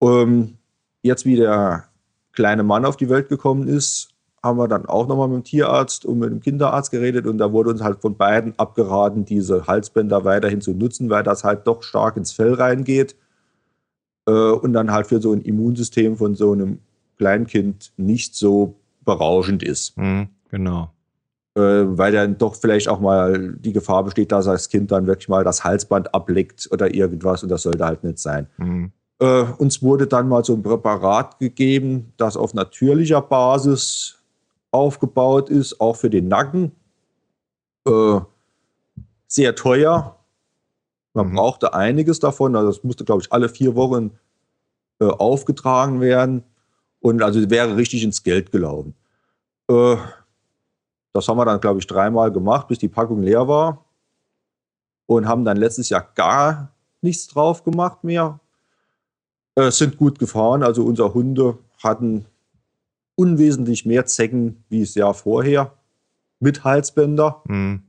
Ähm, 0.00 0.58
jetzt, 1.02 1.24
wie 1.24 1.36
der 1.36 1.84
kleine 2.32 2.62
Mann 2.62 2.84
auf 2.84 2.96
die 2.96 3.08
Welt 3.08 3.28
gekommen 3.28 3.68
ist, 3.68 4.13
haben 4.44 4.58
wir 4.58 4.68
dann 4.68 4.86
auch 4.86 5.08
nochmal 5.08 5.28
mit 5.28 5.38
dem 5.38 5.44
Tierarzt 5.44 6.04
und 6.04 6.18
mit 6.18 6.30
dem 6.30 6.40
Kinderarzt 6.40 6.90
geredet 6.90 7.26
und 7.26 7.38
da 7.38 7.52
wurde 7.52 7.70
uns 7.70 7.82
halt 7.82 8.00
von 8.00 8.16
beiden 8.16 8.56
abgeraten, 8.58 9.24
diese 9.24 9.66
Halsbänder 9.66 10.24
weiterhin 10.24 10.60
zu 10.60 10.72
nutzen, 10.72 11.10
weil 11.10 11.22
das 11.22 11.42
halt 11.42 11.66
doch 11.66 11.82
stark 11.82 12.16
ins 12.16 12.32
Fell 12.32 12.54
reingeht 12.54 13.16
äh, 14.26 14.30
und 14.30 14.74
dann 14.74 14.92
halt 14.92 15.06
für 15.06 15.20
so 15.20 15.32
ein 15.32 15.40
Immunsystem 15.40 16.16
von 16.16 16.34
so 16.34 16.52
einem 16.52 16.78
Kleinkind 17.16 17.92
nicht 17.96 18.34
so 18.34 18.76
berauschend 19.04 19.62
ist. 19.62 19.96
Mhm, 19.96 20.28
genau. 20.50 20.90
Äh, 21.56 21.60
weil 21.60 22.12
dann 22.12 22.36
doch 22.36 22.54
vielleicht 22.54 22.88
auch 22.88 23.00
mal 23.00 23.54
die 23.54 23.72
Gefahr 23.72 24.04
besteht, 24.04 24.32
dass 24.32 24.44
das 24.44 24.68
Kind 24.68 24.90
dann 24.90 25.06
wirklich 25.06 25.28
mal 25.28 25.44
das 25.44 25.64
Halsband 25.64 26.14
ableckt 26.14 26.68
oder 26.70 26.94
irgendwas 26.94 27.42
und 27.42 27.48
das 27.48 27.62
sollte 27.62 27.84
halt 27.84 28.04
nicht 28.04 28.18
sein. 28.18 28.48
Mhm. 28.58 28.92
Äh, 29.20 29.44
uns 29.58 29.80
wurde 29.80 30.06
dann 30.06 30.28
mal 30.28 30.44
so 30.44 30.54
ein 30.54 30.62
Präparat 30.62 31.38
gegeben, 31.38 32.12
das 32.16 32.36
auf 32.36 32.52
natürlicher 32.52 33.22
Basis 33.22 34.23
aufgebaut 34.74 35.48
ist, 35.48 35.80
auch 35.80 35.96
für 35.96 36.10
den 36.10 36.28
Nacken. 36.28 36.72
Äh, 37.86 38.20
sehr 39.26 39.54
teuer. 39.54 40.18
Man 41.14 41.28
mhm. 41.28 41.36
brauchte 41.36 41.74
einiges 41.74 42.18
davon. 42.18 42.56
Also 42.56 42.72
das 42.72 42.84
musste, 42.84 43.04
glaube 43.04 43.22
ich, 43.22 43.32
alle 43.32 43.48
vier 43.48 43.74
Wochen 43.74 44.18
äh, 45.00 45.06
aufgetragen 45.06 46.00
werden. 46.00 46.42
Und 47.00 47.22
also 47.22 47.48
wäre 47.50 47.76
richtig 47.76 48.02
ins 48.02 48.22
Geld 48.22 48.50
gelaufen. 48.50 48.94
Äh, 49.68 49.96
das 51.12 51.28
haben 51.28 51.36
wir 51.36 51.44
dann, 51.44 51.60
glaube 51.60 51.78
ich, 51.78 51.86
dreimal 51.86 52.32
gemacht, 52.32 52.66
bis 52.68 52.78
die 52.78 52.88
Packung 52.88 53.22
leer 53.22 53.46
war. 53.46 53.84
Und 55.06 55.28
haben 55.28 55.44
dann 55.44 55.56
letztes 55.56 55.88
Jahr 55.88 56.08
gar 56.14 56.72
nichts 57.00 57.28
drauf 57.28 57.62
gemacht 57.62 58.02
mehr. 58.02 58.40
Äh, 59.54 59.70
sind 59.70 59.96
gut 59.96 60.18
gefahren. 60.18 60.62
Also 60.62 60.84
unsere 60.84 61.14
Hunde 61.14 61.58
hatten 61.82 62.26
unwesentlich 63.16 63.86
mehr 63.86 64.06
Zecken 64.06 64.64
wie 64.68 64.80
das 64.80 64.94
Jahr 64.94 65.14
vorher 65.14 65.72
mit 66.40 66.64
Halsbänder. 66.64 67.42
Mhm. 67.46 67.82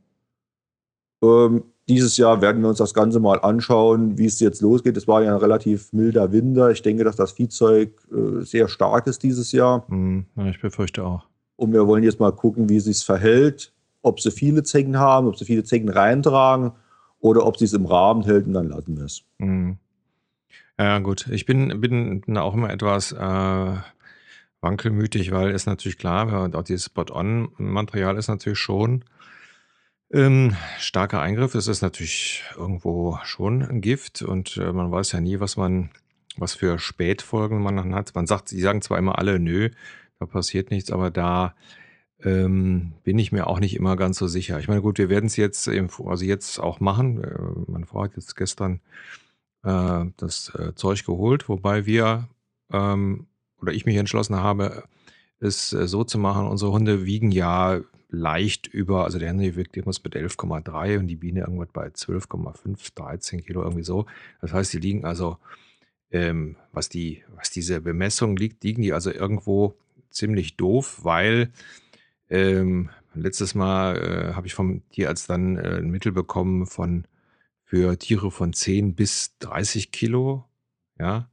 Ähm, 1.23 1.63
dieses 1.87 2.17
Jahr 2.17 2.41
werden 2.41 2.61
wir 2.61 2.69
uns 2.69 2.79
das 2.79 2.93
Ganze 2.93 3.19
mal 3.19 3.39
anschauen, 3.41 4.17
wie 4.17 4.25
es 4.25 4.39
jetzt 4.39 4.61
losgeht. 4.61 4.97
Es 4.97 5.07
war 5.07 5.21
ja 5.21 5.31
ein 5.33 5.39
relativ 5.39 5.93
milder 5.93 6.31
Winter. 6.31 6.71
Ich 6.71 6.81
denke, 6.81 7.03
dass 7.03 7.15
das 7.15 7.33
Viehzeug 7.33 7.91
äh, 8.11 8.43
sehr 8.43 8.67
stark 8.67 9.05
ist 9.07 9.21
dieses 9.21 9.51
Jahr. 9.51 9.85
Mhm. 9.87 10.25
Ja, 10.35 10.47
ich 10.47 10.59
befürchte 10.59 11.03
auch. 11.03 11.25
Und 11.57 11.73
wir 11.73 11.87
wollen 11.87 12.03
jetzt 12.03 12.19
mal 12.19 12.31
gucken, 12.31 12.69
wie 12.69 12.77
es 12.77 12.85
sich 12.85 13.05
verhält, 13.05 13.71
ob 14.01 14.19
sie 14.19 14.31
viele 14.31 14.63
Zecken 14.63 14.97
haben, 14.97 15.27
ob 15.27 15.37
sie 15.37 15.45
viele 15.45 15.63
Zecken 15.63 15.89
reintragen 15.89 16.71
oder 17.19 17.45
ob 17.45 17.57
sie 17.57 17.65
es 17.65 17.73
im 17.73 17.85
Rahmen 17.85 18.23
hält 18.23 18.47
und 18.47 18.53
dann 18.53 18.67
lassen 18.67 18.97
wir 18.97 19.05
es. 19.05 19.23
Mhm. 19.37 19.77
Ja, 20.77 20.99
gut. 20.99 21.27
Ich 21.31 21.45
bin, 21.45 21.79
bin 21.79 22.37
auch 22.37 22.53
immer 22.53 22.69
etwas 22.69 23.13
äh, 23.13 23.75
wankelmütig, 24.65 25.31
weil 25.31 25.51
es 25.51 25.67
natürlich 25.67 25.97
klar, 25.97 26.53
auch 26.53 26.63
dieses 26.63 26.85
Spot-on-Material 26.85 28.17
ist 28.17 28.27
natürlich 28.27 28.59
schon 28.59 29.05
ähm, 30.11 30.55
starker 30.79 31.21
Eingriff. 31.21 31.53
Es 31.55 31.67
ist 31.67 31.81
natürlich 31.81 32.43
irgendwo 32.57 33.19
schon 33.23 33.61
ein 33.61 33.81
Gift 33.81 34.23
und 34.23 34.57
äh, 34.57 34.73
man 34.73 34.91
weiß 34.91 35.11
ja 35.11 35.21
nie, 35.21 35.39
was 35.39 35.55
man, 35.55 35.91
was 36.35 36.55
für 36.55 36.79
Spätfolgen 36.79 37.61
man 37.61 37.77
dann 37.77 37.93
hat. 37.95 38.15
Man 38.15 38.25
sagt, 38.25 38.49
sie 38.49 38.59
sagen 38.59 38.81
zwar 38.81 38.97
immer 38.97 39.19
alle, 39.19 39.39
nö, 39.39 39.69
da 40.19 40.25
passiert 40.25 40.71
nichts, 40.71 40.91
aber 40.91 41.11
da 41.11 41.55
ähm, 42.23 42.93
bin 43.03 43.19
ich 43.19 43.31
mir 43.31 43.45
auch 43.45 43.59
nicht 43.59 43.75
immer 43.75 43.95
ganz 43.95 44.17
so 44.17 44.27
sicher. 44.27 44.59
Ich 44.59 44.67
meine, 44.67 44.81
gut, 44.81 44.97
wir 44.97 45.09
werden 45.09 45.27
es 45.27 45.35
jetzt, 45.35 45.67
im, 45.67 45.89
also 46.05 46.25
jetzt 46.25 46.59
auch 46.59 46.79
machen. 46.79 47.23
Äh, 47.23 47.71
meine 47.71 47.85
Frau 47.85 48.03
hat 48.03 48.15
jetzt 48.15 48.35
gestern 48.35 48.81
äh, 49.63 50.05
das 50.17 50.53
äh, 50.55 50.73
Zeug 50.73 51.05
geholt, 51.05 51.49
wobei 51.49 51.85
wir 51.85 52.29
ähm, 52.71 53.27
oder 53.61 53.73
ich 53.73 53.85
mich 53.85 53.95
entschlossen 53.97 54.35
habe, 54.35 54.83
es 55.39 55.73
äh, 55.73 55.87
so 55.87 56.03
zu 56.03 56.17
machen, 56.17 56.47
unsere 56.47 56.71
Hunde 56.71 57.05
wiegen 57.05 57.31
ja 57.31 57.81
leicht 58.09 58.67
über, 58.67 59.03
also 59.03 59.19
der 59.19 59.29
Henry 59.29 59.55
wiegt 59.55 59.75
irgendwas 59.75 60.03
mit 60.03 60.15
11,3 60.15 60.99
und 60.99 61.07
die 61.07 61.15
Biene 61.15 61.41
irgendwas 61.41 61.69
bei 61.73 61.87
12,5, 61.87 62.93
13 62.95 63.43
Kilo 63.43 63.61
irgendwie 63.61 63.83
so. 63.83 64.05
Das 64.41 64.53
heißt, 64.53 64.73
die 64.73 64.79
liegen 64.79 65.05
also, 65.05 65.37
ähm, 66.11 66.55
was, 66.71 66.89
die, 66.89 67.23
was 67.35 67.49
diese 67.49 67.81
Bemessung 67.81 68.37
liegt, 68.37 68.63
liegen 68.63 68.81
die 68.81 68.93
also 68.93 69.11
irgendwo 69.11 69.75
ziemlich 70.09 70.55
doof, 70.55 70.99
weil 71.03 71.51
ähm, 72.29 72.89
letztes 73.13 73.55
Mal 73.55 73.97
äh, 73.97 74.33
habe 74.33 74.47
ich 74.47 74.53
vom 74.53 74.87
Tierarzt 74.89 75.29
dann 75.29 75.57
äh, 75.57 75.77
ein 75.77 75.89
Mittel 75.89 76.11
bekommen 76.11 76.65
von 76.65 77.05
für 77.63 77.97
Tiere 77.97 78.31
von 78.31 78.53
10 78.53 78.95
bis 78.95 79.37
30 79.39 79.91
Kilo. 79.91 80.45
Ja, 80.99 81.29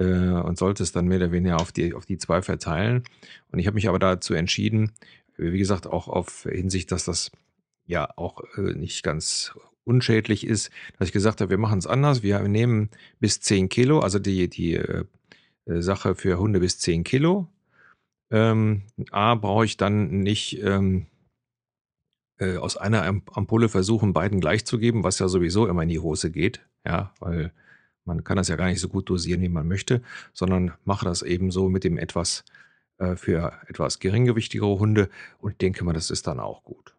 äh, 0.00 0.30
und 0.30 0.58
sollte 0.58 0.82
es 0.82 0.92
dann 0.92 1.06
mehr 1.06 1.18
oder 1.18 1.32
weniger 1.32 1.60
auf 1.60 1.70
die, 1.70 1.94
auf 1.94 2.06
die 2.06 2.18
zwei 2.18 2.42
verteilen. 2.42 3.04
Und 3.52 3.58
ich 3.58 3.66
habe 3.66 3.74
mich 3.74 3.88
aber 3.88 3.98
dazu 3.98 4.34
entschieden, 4.34 4.92
wie 5.36 5.58
gesagt, 5.58 5.86
auch 5.86 6.08
auf 6.08 6.42
Hinsicht, 6.50 6.90
dass 6.90 7.04
das 7.04 7.30
ja 7.86 8.08
auch 8.16 8.42
äh, 8.56 8.74
nicht 8.74 9.02
ganz 9.02 9.54
unschädlich 9.84 10.46
ist, 10.46 10.70
dass 10.98 11.08
ich 11.08 11.12
gesagt 11.12 11.40
habe, 11.40 11.50
wir 11.50 11.58
machen 11.58 11.78
es 11.78 11.86
anders. 11.86 12.22
Wir 12.22 12.40
nehmen 12.40 12.90
bis 13.18 13.40
10 13.40 13.68
Kilo, 13.68 14.00
also 14.00 14.18
die, 14.18 14.48
die 14.48 14.74
äh, 14.74 15.04
Sache 15.66 16.14
für 16.14 16.38
Hunde 16.38 16.60
bis 16.60 16.78
10 16.78 17.04
Kilo. 17.04 17.48
Ähm, 18.30 18.82
A, 19.10 19.34
brauche 19.34 19.64
ich 19.64 19.76
dann 19.76 20.20
nicht 20.20 20.62
ähm, 20.62 21.06
äh, 22.38 22.56
aus 22.56 22.76
einer 22.76 23.04
Ampulle 23.04 23.68
versuchen, 23.68 24.12
beiden 24.12 24.40
gleichzugeben, 24.40 25.02
was 25.02 25.18
ja 25.18 25.28
sowieso 25.28 25.66
immer 25.66 25.82
in 25.82 25.88
die 25.88 25.98
Hose 25.98 26.30
geht, 26.30 26.60
ja, 26.86 27.12
weil 27.18 27.52
man 28.10 28.24
kann 28.24 28.36
das 28.36 28.48
ja 28.48 28.56
gar 28.56 28.66
nicht 28.66 28.80
so 28.80 28.88
gut 28.88 29.08
dosieren, 29.08 29.40
wie 29.40 29.48
man 29.48 29.68
möchte, 29.68 30.02
sondern 30.32 30.72
mache 30.84 31.04
das 31.04 31.22
eben 31.22 31.52
so 31.52 31.68
mit 31.68 31.84
dem 31.84 31.96
etwas 31.96 32.44
äh, 32.98 33.14
für 33.14 33.52
etwas 33.68 34.00
geringgewichtigere 34.00 34.78
Hunde 34.80 35.08
und 35.40 35.60
denke 35.60 35.84
mal, 35.84 35.92
das 35.92 36.10
ist 36.10 36.26
dann 36.26 36.40
auch 36.40 36.64
gut. 36.64 36.96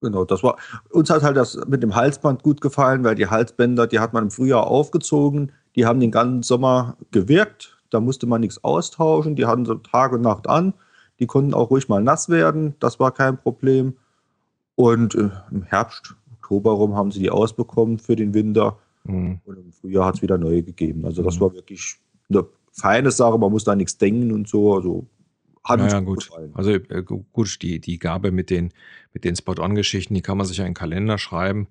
Genau, 0.00 0.24
das 0.24 0.42
war 0.42 0.56
uns 0.90 1.08
hat 1.08 1.22
halt 1.22 1.36
das 1.36 1.56
mit 1.68 1.82
dem 1.84 1.94
Halsband 1.94 2.42
gut 2.42 2.60
gefallen, 2.60 3.04
weil 3.04 3.14
die 3.14 3.28
Halsbänder, 3.28 3.86
die 3.86 4.00
hat 4.00 4.12
man 4.12 4.24
im 4.24 4.30
Frühjahr 4.32 4.66
aufgezogen, 4.66 5.52
die 5.76 5.86
haben 5.86 6.00
den 6.00 6.10
ganzen 6.10 6.42
Sommer 6.42 6.96
gewirkt, 7.12 7.78
da 7.90 8.00
musste 8.00 8.26
man 8.26 8.40
nichts 8.40 8.62
austauschen, 8.64 9.36
die 9.36 9.46
hatten 9.46 9.64
so 9.64 9.76
Tag 9.76 10.12
und 10.12 10.22
Nacht 10.22 10.48
an, 10.48 10.74
die 11.20 11.26
konnten 11.26 11.54
auch 11.54 11.70
ruhig 11.70 11.88
mal 11.88 12.02
nass 12.02 12.28
werden, 12.28 12.74
das 12.80 12.98
war 12.98 13.12
kein 13.12 13.38
Problem. 13.38 13.96
Und 14.74 15.14
äh, 15.14 15.30
im 15.52 15.62
Herbst, 15.62 16.16
Oktober 16.32 16.72
rum 16.72 16.96
haben 16.96 17.12
sie 17.12 17.20
die 17.20 17.30
ausbekommen 17.30 17.98
für 17.98 18.16
den 18.16 18.34
Winter. 18.34 18.78
Mhm. 19.04 19.40
Und 19.44 19.58
im 19.58 19.72
Frühjahr 19.72 20.06
hat 20.06 20.16
es 20.16 20.22
wieder 20.22 20.38
neue 20.38 20.62
gegeben. 20.62 21.04
Also 21.04 21.22
das 21.22 21.36
mhm. 21.36 21.40
war 21.40 21.54
wirklich 21.54 21.96
eine 22.28 22.46
feine 22.72 23.10
Sache, 23.10 23.38
man 23.38 23.50
muss 23.50 23.64
da 23.64 23.74
nichts 23.74 23.98
denken 23.98 24.32
und 24.32 24.48
so. 24.48 24.74
Also 24.74 25.06
hat 25.62 25.80
naja, 25.80 25.98
uns 25.98 26.06
gut. 26.06 26.18
Gefallen. 26.28 26.50
Also 26.54 26.70
äh, 26.72 27.02
gut, 27.02 27.62
die, 27.62 27.80
die 27.80 27.98
Gabe 27.98 28.30
mit 28.30 28.50
den, 28.50 28.72
mit 29.12 29.24
den 29.24 29.36
Spot-on-Geschichten, 29.36 30.14
die 30.14 30.22
kann 30.22 30.36
man 30.36 30.46
sich 30.46 30.58
ja 30.58 30.64
in 30.64 30.70
den 30.70 30.74
Kalender 30.74 31.18
schreiben. 31.18 31.68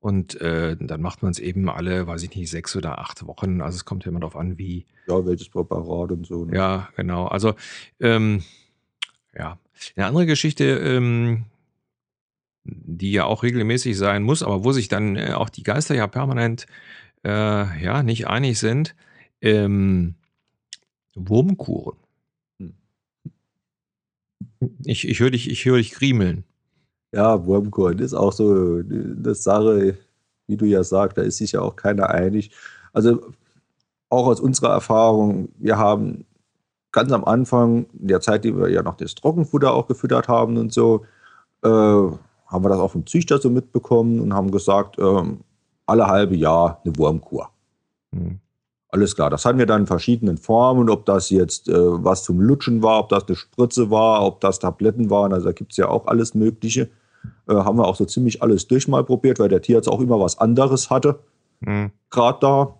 Und 0.00 0.38
äh, 0.42 0.76
dann 0.78 1.00
macht 1.00 1.22
man 1.22 1.30
es 1.30 1.38
eben 1.38 1.68
alle, 1.70 2.06
weiß 2.06 2.22
ich 2.24 2.36
nicht, 2.36 2.50
sechs 2.50 2.76
oder 2.76 2.98
acht 2.98 3.26
Wochen. 3.26 3.62
Also 3.62 3.76
es 3.76 3.86
kommt 3.86 4.04
ja 4.04 4.10
immer 4.10 4.20
darauf 4.20 4.36
an, 4.36 4.58
wie. 4.58 4.84
Ja, 5.08 5.24
welches 5.24 5.48
Präparat 5.48 6.12
und 6.12 6.26
so. 6.26 6.44
Ne? 6.44 6.54
Ja, 6.54 6.90
genau. 6.94 7.26
Also, 7.26 7.54
ähm, 8.00 8.42
ja. 9.34 9.58
Eine 9.96 10.06
andere 10.06 10.26
Geschichte, 10.26 10.64
ähm, 10.64 11.46
die 12.64 13.12
ja 13.12 13.24
auch 13.24 13.42
regelmäßig 13.42 13.96
sein 13.96 14.22
muss, 14.22 14.42
aber 14.42 14.64
wo 14.64 14.72
sich 14.72 14.88
dann 14.88 15.16
äh, 15.16 15.32
auch 15.32 15.50
die 15.50 15.62
Geister 15.62 15.94
ja 15.94 16.06
permanent 16.06 16.66
äh, 17.24 17.82
ja, 17.82 18.02
nicht 18.02 18.26
einig 18.26 18.58
sind. 18.58 18.94
Ähm, 19.40 20.14
Wurmkuren. 21.14 21.98
Hm. 22.58 22.74
Ich, 24.84 25.06
ich 25.06 25.20
höre 25.20 25.30
dich, 25.30 25.50
ich 25.50 25.64
höre 25.64 25.78
dich 25.78 25.92
griemeln. 25.92 26.44
Ja, 27.12 27.44
Wurmkuren 27.46 27.98
ist 27.98 28.14
auch 28.14 28.32
so 28.32 28.80
eine 28.80 29.34
Sache, 29.34 29.98
wie 30.46 30.56
du 30.56 30.64
ja 30.64 30.82
sagst, 30.82 31.16
da 31.16 31.22
ist 31.22 31.36
sich 31.36 31.52
ja 31.52 31.60
auch 31.60 31.76
keiner 31.76 32.10
einig. 32.10 32.50
Also 32.92 33.32
auch 34.08 34.26
aus 34.26 34.40
unserer 34.40 34.72
Erfahrung, 34.72 35.48
wir 35.58 35.78
haben 35.78 36.24
ganz 36.92 37.12
am 37.12 37.24
Anfang, 37.24 37.86
in 37.98 38.08
der 38.08 38.20
Zeit, 38.20 38.44
die 38.44 38.56
wir 38.56 38.68
ja 38.68 38.82
noch 38.82 38.96
das 38.96 39.14
Trockenfutter 39.14 39.72
auch 39.74 39.86
gefüttert 39.88 40.28
haben 40.28 40.56
und 40.56 40.72
so, 40.72 41.04
äh, 41.62 42.08
haben 42.54 42.64
wir 42.64 42.70
das 42.70 42.78
auch 42.78 42.92
vom 42.92 43.06
Züchter 43.06 43.38
so 43.38 43.50
mitbekommen 43.50 44.20
und 44.20 44.32
haben 44.32 44.50
gesagt, 44.50 44.98
äh, 44.98 45.22
alle 45.86 46.06
halbe 46.06 46.36
Jahr 46.36 46.80
eine 46.84 46.96
Wurmkur. 46.96 47.50
Mhm. 48.12 48.38
Alles 48.88 49.16
klar, 49.16 49.28
das 49.28 49.44
hatten 49.44 49.58
wir 49.58 49.66
dann 49.66 49.82
in 49.82 49.86
verschiedenen 49.88 50.38
Formen, 50.38 50.88
ob 50.88 51.04
das 51.04 51.28
jetzt 51.30 51.68
äh, 51.68 51.74
was 51.74 52.22
zum 52.22 52.40
Lutschen 52.40 52.82
war, 52.82 53.00
ob 53.00 53.08
das 53.08 53.26
eine 53.26 53.34
Spritze 53.34 53.90
war, 53.90 54.24
ob 54.24 54.40
das 54.40 54.60
Tabletten 54.60 55.10
waren, 55.10 55.32
also 55.32 55.46
da 55.46 55.52
gibt 55.52 55.72
es 55.72 55.78
ja 55.78 55.88
auch 55.88 56.06
alles 56.06 56.34
Mögliche. 56.34 56.88
Äh, 57.48 57.54
haben 57.54 57.76
wir 57.76 57.86
auch 57.86 57.96
so 57.96 58.04
ziemlich 58.04 58.40
alles 58.40 58.68
durch 58.68 58.86
mal 58.86 59.02
probiert, 59.02 59.40
weil 59.40 59.48
der 59.48 59.62
Tierarzt 59.62 59.88
auch 59.88 60.00
immer 60.00 60.20
was 60.20 60.38
anderes 60.38 60.90
hatte, 60.90 61.18
mhm. 61.60 61.90
gerade 62.10 62.38
da. 62.40 62.74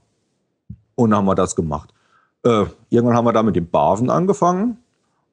Und 0.95 1.11
dann 1.11 1.19
haben 1.19 1.26
wir 1.26 1.35
das 1.35 1.57
gemacht. 1.57 1.93
Äh, 2.44 2.66
irgendwann 2.90 3.16
haben 3.16 3.25
wir 3.25 3.33
da 3.33 3.42
mit 3.42 3.57
dem 3.57 3.68
Barven 3.68 4.09
angefangen. 4.09 4.79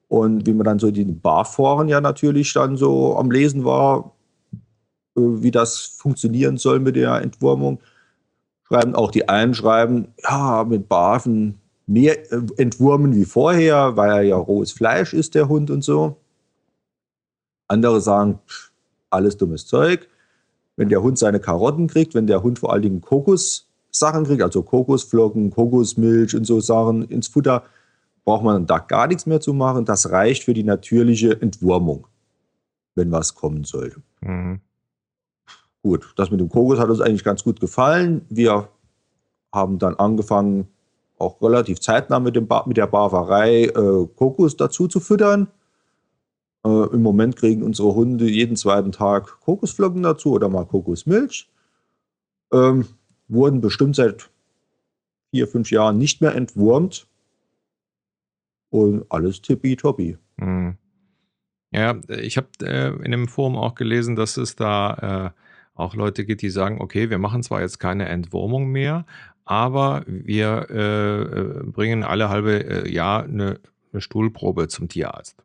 Und 0.08 0.46
wie 0.46 0.52
man 0.52 0.64
dann 0.64 0.78
so 0.78 0.90
die 0.90 1.04
Barforen 1.04 1.88
ja 1.88 2.00
natürlich 2.00 2.52
dann 2.52 2.76
so 2.76 3.16
am 3.16 3.30
Lesen 3.30 3.64
war, 3.64 4.12
wie 5.14 5.50
das 5.50 5.78
funktionieren 5.78 6.56
soll 6.56 6.80
mit 6.80 6.96
der 6.96 7.20
Entwurmung, 7.20 7.80
schreiben 8.64 8.94
auch 8.94 9.10
die 9.10 9.28
einen 9.28 9.54
schreiben, 9.54 10.08
ja, 10.22 10.64
mit 10.64 10.88
Barfen 10.88 11.60
mehr 11.86 12.32
äh, 12.32 12.40
entwurmen 12.56 13.14
wie 13.14 13.24
vorher, 13.24 13.96
weil 13.96 14.10
er 14.10 14.22
ja 14.22 14.36
rohes 14.36 14.72
Fleisch 14.72 15.12
ist, 15.12 15.34
der 15.34 15.48
Hund 15.48 15.70
und 15.70 15.82
so. 15.82 16.16
Andere 17.68 18.00
sagen, 18.00 18.38
alles 19.10 19.36
dummes 19.36 19.66
Zeug. 19.66 20.08
Wenn 20.76 20.88
der 20.88 21.02
Hund 21.02 21.18
seine 21.18 21.38
Karotten 21.38 21.86
kriegt, 21.86 22.14
wenn 22.14 22.26
der 22.26 22.42
Hund 22.42 22.58
vor 22.58 22.72
allen 22.72 22.82
Dingen 22.82 23.00
Kokossachen 23.02 24.24
kriegt, 24.24 24.42
also 24.42 24.62
Kokosflocken, 24.62 25.50
Kokosmilch 25.50 26.34
und 26.34 26.44
so 26.44 26.60
Sachen 26.60 27.02
ins 27.02 27.28
Futter, 27.28 27.64
braucht 28.24 28.44
man 28.44 28.66
da 28.66 28.78
gar 28.78 29.06
nichts 29.06 29.26
mehr 29.26 29.40
zu 29.40 29.52
machen. 29.52 29.84
Das 29.84 30.10
reicht 30.10 30.44
für 30.44 30.54
die 30.54 30.64
natürliche 30.64 31.40
Entwurmung, 31.40 32.06
wenn 32.94 33.10
was 33.10 33.34
kommen 33.34 33.64
sollte. 33.64 34.00
Mhm. 34.20 34.60
Gut, 35.82 36.12
das 36.16 36.30
mit 36.30 36.40
dem 36.40 36.48
Kokos 36.48 36.78
hat 36.78 36.88
uns 36.88 37.00
eigentlich 37.00 37.24
ganz 37.24 37.42
gut 37.42 37.60
gefallen. 37.60 38.24
Wir 38.28 38.68
haben 39.52 39.78
dann 39.78 39.96
angefangen, 39.96 40.68
auch 41.18 41.40
relativ 41.40 41.80
zeitnah 41.80 42.20
mit, 42.20 42.34
dem 42.36 42.48
mit 42.66 42.76
der 42.76 42.86
Barbarei 42.86 43.64
äh, 43.64 44.06
Kokos 44.16 44.56
dazu 44.56 44.88
zu 44.88 45.00
füttern. 45.00 45.48
Äh, 46.64 46.68
Im 46.92 47.02
Moment 47.02 47.36
kriegen 47.36 47.62
unsere 47.62 47.94
Hunde 47.94 48.28
jeden 48.28 48.56
zweiten 48.56 48.92
Tag 48.92 49.40
Kokosflocken 49.40 50.02
dazu 50.02 50.32
oder 50.32 50.48
mal 50.48 50.64
Kokosmilch. 50.64 51.48
Ähm, 52.52 52.86
wurden 53.28 53.60
bestimmt 53.60 53.96
seit 53.96 54.30
vier, 55.30 55.48
fünf 55.48 55.70
Jahren 55.70 55.98
nicht 55.98 56.20
mehr 56.20 56.34
entwurmt. 56.34 57.06
Und 58.70 59.04
alles 59.10 59.42
tippitoppi. 59.42 60.16
Mhm. 60.36 60.76
Ja, 61.72 62.00
ich 62.08 62.36
habe 62.36 62.48
äh, 62.62 62.94
in 63.04 63.10
dem 63.10 63.28
Forum 63.28 63.56
auch 63.56 63.74
gelesen, 63.74 64.16
dass 64.16 64.36
es 64.36 64.56
da 64.56 65.32
äh, 65.34 65.42
auch 65.74 65.94
Leute 65.94 66.24
gibt, 66.24 66.42
die 66.42 66.50
sagen, 66.50 66.80
okay, 66.80 67.10
wir 67.10 67.18
machen 67.18 67.42
zwar 67.42 67.60
jetzt 67.60 67.78
keine 67.78 68.08
Entwurmung 68.08 68.68
mehr, 68.70 69.06
aber 69.44 70.02
wir 70.06 70.70
äh, 70.70 71.64
bringen 71.64 72.04
alle 72.04 72.28
halbe 72.28 72.64
äh, 72.64 72.92
Jahr 72.92 73.24
eine, 73.24 73.58
eine, 73.92 74.00
Stuhlprobe 74.00 74.68
zum 74.68 74.88
Tierarzt, 74.88 75.42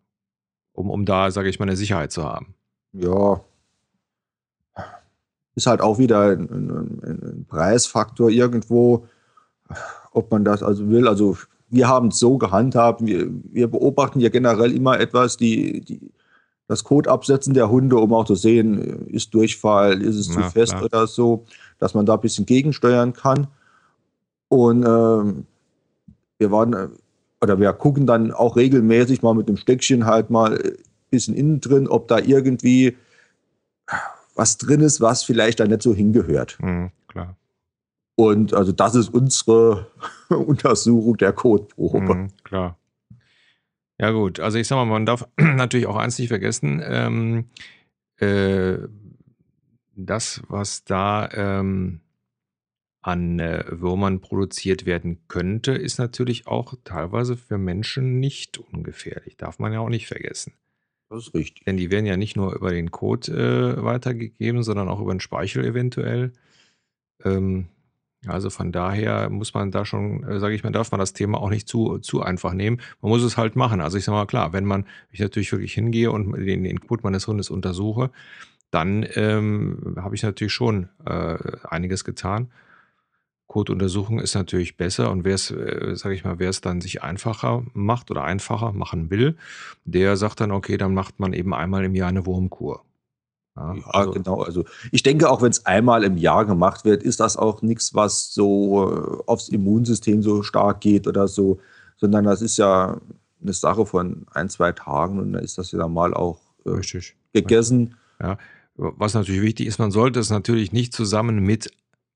um, 0.74 0.90
um 0.90 1.06
da, 1.06 1.32
sage 1.32 1.50
ich 1.50 1.60
mal, 1.60 1.66
eine 1.66 1.76
Sicherheit 1.76 2.12
zu 2.12 2.24
haben. 2.24 2.54
Ja, 2.94 3.42
ist 5.56 5.66
halt 5.66 5.82
auch 5.82 5.98
wieder 5.98 6.22
ein, 6.32 6.50
ein, 6.50 7.00
ein 7.04 7.46
Preisfaktor 7.50 8.30
irgendwo, 8.30 9.08
ob 10.12 10.32
man 10.32 10.46
das 10.46 10.62
also 10.62 10.88
will. 10.90 11.08
Also 11.08 11.36
wir 11.70 11.88
haben 11.88 12.10
es 12.10 12.20
so 12.20 12.38
gehandhabt, 12.38 13.04
wir, 13.04 13.28
wir 13.52 13.68
beobachten 13.68 14.20
ja 14.20 14.30
generell 14.30 14.72
immer 14.72 15.00
etwas, 15.00 15.36
die, 15.36 15.82
die 15.82 16.12
das 16.68 16.84
Kotabsetzen 16.84 17.54
der 17.54 17.70
Hunde, 17.70 17.98
um 17.98 18.14
auch 18.14 18.26
zu 18.26 18.36
sehen, 18.36 19.08
ist 19.08 19.34
Durchfall, 19.34 20.02
ist 20.02 20.16
es 20.16 20.28
ja, 20.28 20.34
zu 20.34 20.52
fest 20.52 20.74
klar. 20.74 20.84
oder 20.84 21.08
so, 21.08 21.46
dass 21.80 21.94
man 21.94 22.06
da 22.06 22.16
ein 22.16 22.22
bisschen 22.22 22.46
gegensteuern 22.46 23.14
kann. 23.14 23.48
Und 24.50 24.86
ähm, 24.86 25.46
wir 26.38 26.52
waren, 26.52 26.74
äh, 26.74 26.88
oder 27.42 27.60
wir 27.60 27.72
gucken 27.74 28.06
dann 28.06 28.32
auch 28.32 28.56
regelmäßig 28.56 29.22
mal 29.22 29.34
mit 29.34 29.48
dem 29.48 29.58
Stöckchen 29.58 30.06
halt 30.06 30.30
mal 30.30 30.58
ein 30.58 30.78
bisschen 31.10 31.36
innen 31.36 31.62
drin, 31.62 31.88
ob 31.88 32.08
da 32.08 32.20
irgendwie 32.20 32.98
was 34.36 34.58
drin 34.58 34.82
ist, 34.82 35.02
was 35.02 35.24
vielleicht 35.24 35.60
da 35.60 35.66
nicht 35.66 35.82
so 35.82 35.94
hingehört. 35.94 36.58
Mhm, 36.62 36.92
klar. 37.08 37.36
Und 38.16 38.54
also 38.54 38.72
das 38.72 38.96
ist 38.96 39.14
unsere 39.14 39.88
Untersuchung 40.30 41.18
der 41.18 41.34
Kotprobe. 41.34 42.16
Mhm, 42.16 42.30
klar. 42.44 42.78
Ja 44.00 44.12
gut, 44.12 44.40
also 44.40 44.58
ich 44.60 44.68
sag 44.68 44.76
mal, 44.76 44.86
man 44.86 45.06
darf 45.06 45.28
natürlich 45.38 45.88
auch 45.88 45.96
eins 45.96 46.20
nicht 46.20 46.28
vergessen, 46.28 46.82
ähm, 46.84 47.46
äh, 48.18 48.78
das, 49.96 50.42
was 50.48 50.84
da 50.84 51.30
ähm, 51.34 52.02
an 53.02 53.40
äh, 53.40 53.64
Würmern 53.70 54.20
produziert 54.20 54.86
werden 54.86 55.20
könnte, 55.28 55.72
ist 55.72 55.98
natürlich 55.98 56.46
auch 56.46 56.76
teilweise 56.84 57.38
für 57.38 57.58
Menschen 57.58 58.20
nicht 58.20 58.58
ungefährlich. 58.58 59.38
Darf 59.38 59.60
man 59.60 59.74
ja 59.74 59.80
auch 59.80 59.90
nicht 59.90 60.08
vergessen. 60.08 60.54
Das 61.10 61.28
ist 61.28 61.34
richtig. 61.34 61.66
Denn 61.66 61.78
die 61.78 61.90
werden 61.90 62.06
ja 62.06 62.18
nicht 62.18 62.36
nur 62.36 62.54
über 62.54 62.72
den 62.72 62.92
Code 62.92 63.32
äh, 63.32 63.84
weitergegeben, 63.84 64.62
sondern 64.62 64.90
auch 64.90 65.00
über 65.00 65.14
den 65.14 65.22
Speichel 65.22 65.64
eventuell. 65.64 66.34
Ähm, 67.24 67.70
also 68.26 68.50
von 68.50 68.72
daher 68.72 69.30
muss 69.30 69.54
man 69.54 69.72
da 69.72 69.86
schon, 69.86 70.24
äh, 70.24 70.40
sage 70.40 70.56
ich 70.56 70.64
mal, 70.64 70.72
darf 70.72 70.92
man 70.92 71.00
das 71.00 71.14
Thema 71.14 71.40
auch 71.40 71.50
nicht 71.50 71.68
zu, 71.68 72.00
zu 72.00 72.22
einfach 72.22 72.54
nehmen. 72.54 72.82
Man 73.02 73.12
muss 73.12 73.24
es 73.24 73.38
halt 73.38 73.56
machen. 73.56 73.80
Also 73.80 73.98
ich 73.98 74.06
sage 74.06 74.18
mal, 74.18 74.26
klar, 74.26 74.54
wenn 74.54 74.66
man, 74.66 74.86
ich 75.12 75.20
natürlich 75.20 75.52
wirklich 75.52 75.74
hingehe 75.74 76.12
und 76.12 76.34
den, 76.34 76.66
Input 76.66 77.04
meines 77.04 77.28
Hundes 77.28 77.50
untersuche, 77.50 78.10
dann 78.72 79.06
ähm, 79.16 79.96
habe 79.98 80.16
ich 80.16 80.24
natürlich 80.24 80.54
schon 80.54 80.90
äh, 81.06 81.38
einiges 81.64 82.04
getan. 82.04 82.52
Kotuntersuchung 83.46 84.20
ist 84.20 84.36
natürlich 84.36 84.76
besser 84.76 85.10
und 85.10 85.24
wer 85.24 85.36
es, 85.36 85.52
äh, 85.52 85.96
sage 85.96 86.16
ich 86.16 86.26
mal, 86.26 86.40
wer 86.40 86.50
es 86.50 86.60
dann 86.60 86.82
sich 86.82 87.04
einfacher 87.04 87.64
macht 87.74 88.12
oder 88.12 88.24
einfacher 88.24 88.74
machen 88.74 89.10
will, 89.10 89.38
der 89.86 90.18
sagt 90.18 90.42
dann, 90.42 90.52
okay, 90.52 90.78
dann 90.78 90.94
macht 90.94 91.20
man 91.20 91.34
eben 91.34 91.54
einmal 91.54 91.86
im 91.86 91.96
Jahr 91.96 92.10
eine 92.10 92.26
Wurmkur. 92.26 92.84
Ja, 93.58 93.76
also, 93.88 94.12
genau. 94.12 94.42
Also 94.42 94.66
ich 94.92 95.02
denke, 95.02 95.30
auch 95.30 95.42
wenn 95.42 95.50
es 95.50 95.66
einmal 95.66 96.04
im 96.04 96.18
Jahr 96.18 96.46
gemacht 96.46 96.86
wird, 96.86 97.02
ist 97.02 97.20
das 97.20 97.38
auch 97.38 97.64
nichts, 97.64 97.96
was 97.96 98.34
so 98.34 98.92
äh, 98.92 99.24
aufs 99.26 99.50
Immunsystem 99.50 100.22
so 100.22 100.44
stark 100.44 100.80
geht 100.82 101.08
oder 101.08 101.28
so, 101.28 101.60
sondern 101.98 102.26
das 102.26 102.42
ist 102.44 102.58
ja 102.58 103.02
eine 103.42 103.54
Sache 103.54 103.86
von 103.86 104.28
ein, 104.32 104.50
zwei 104.50 104.72
Tagen 104.74 105.20
und 105.20 105.34
dann 105.34 105.44
ist 105.44 105.58
das 105.58 105.72
ja 105.72 105.88
mal 105.88 106.14
auch 106.14 106.40
äh, 106.66 106.70
Richtig. 106.70 107.16
gegessen. 107.34 107.96
Ja. 108.22 108.38
Was 108.76 109.16
natürlich 109.16 109.42
wichtig 109.42 109.66
ist, 109.66 109.80
man 109.80 109.90
sollte 109.90 110.20
es 110.20 110.30
natürlich 110.30 110.72
nicht 110.72 110.94
zusammen 110.94 111.40
mit 111.40 111.72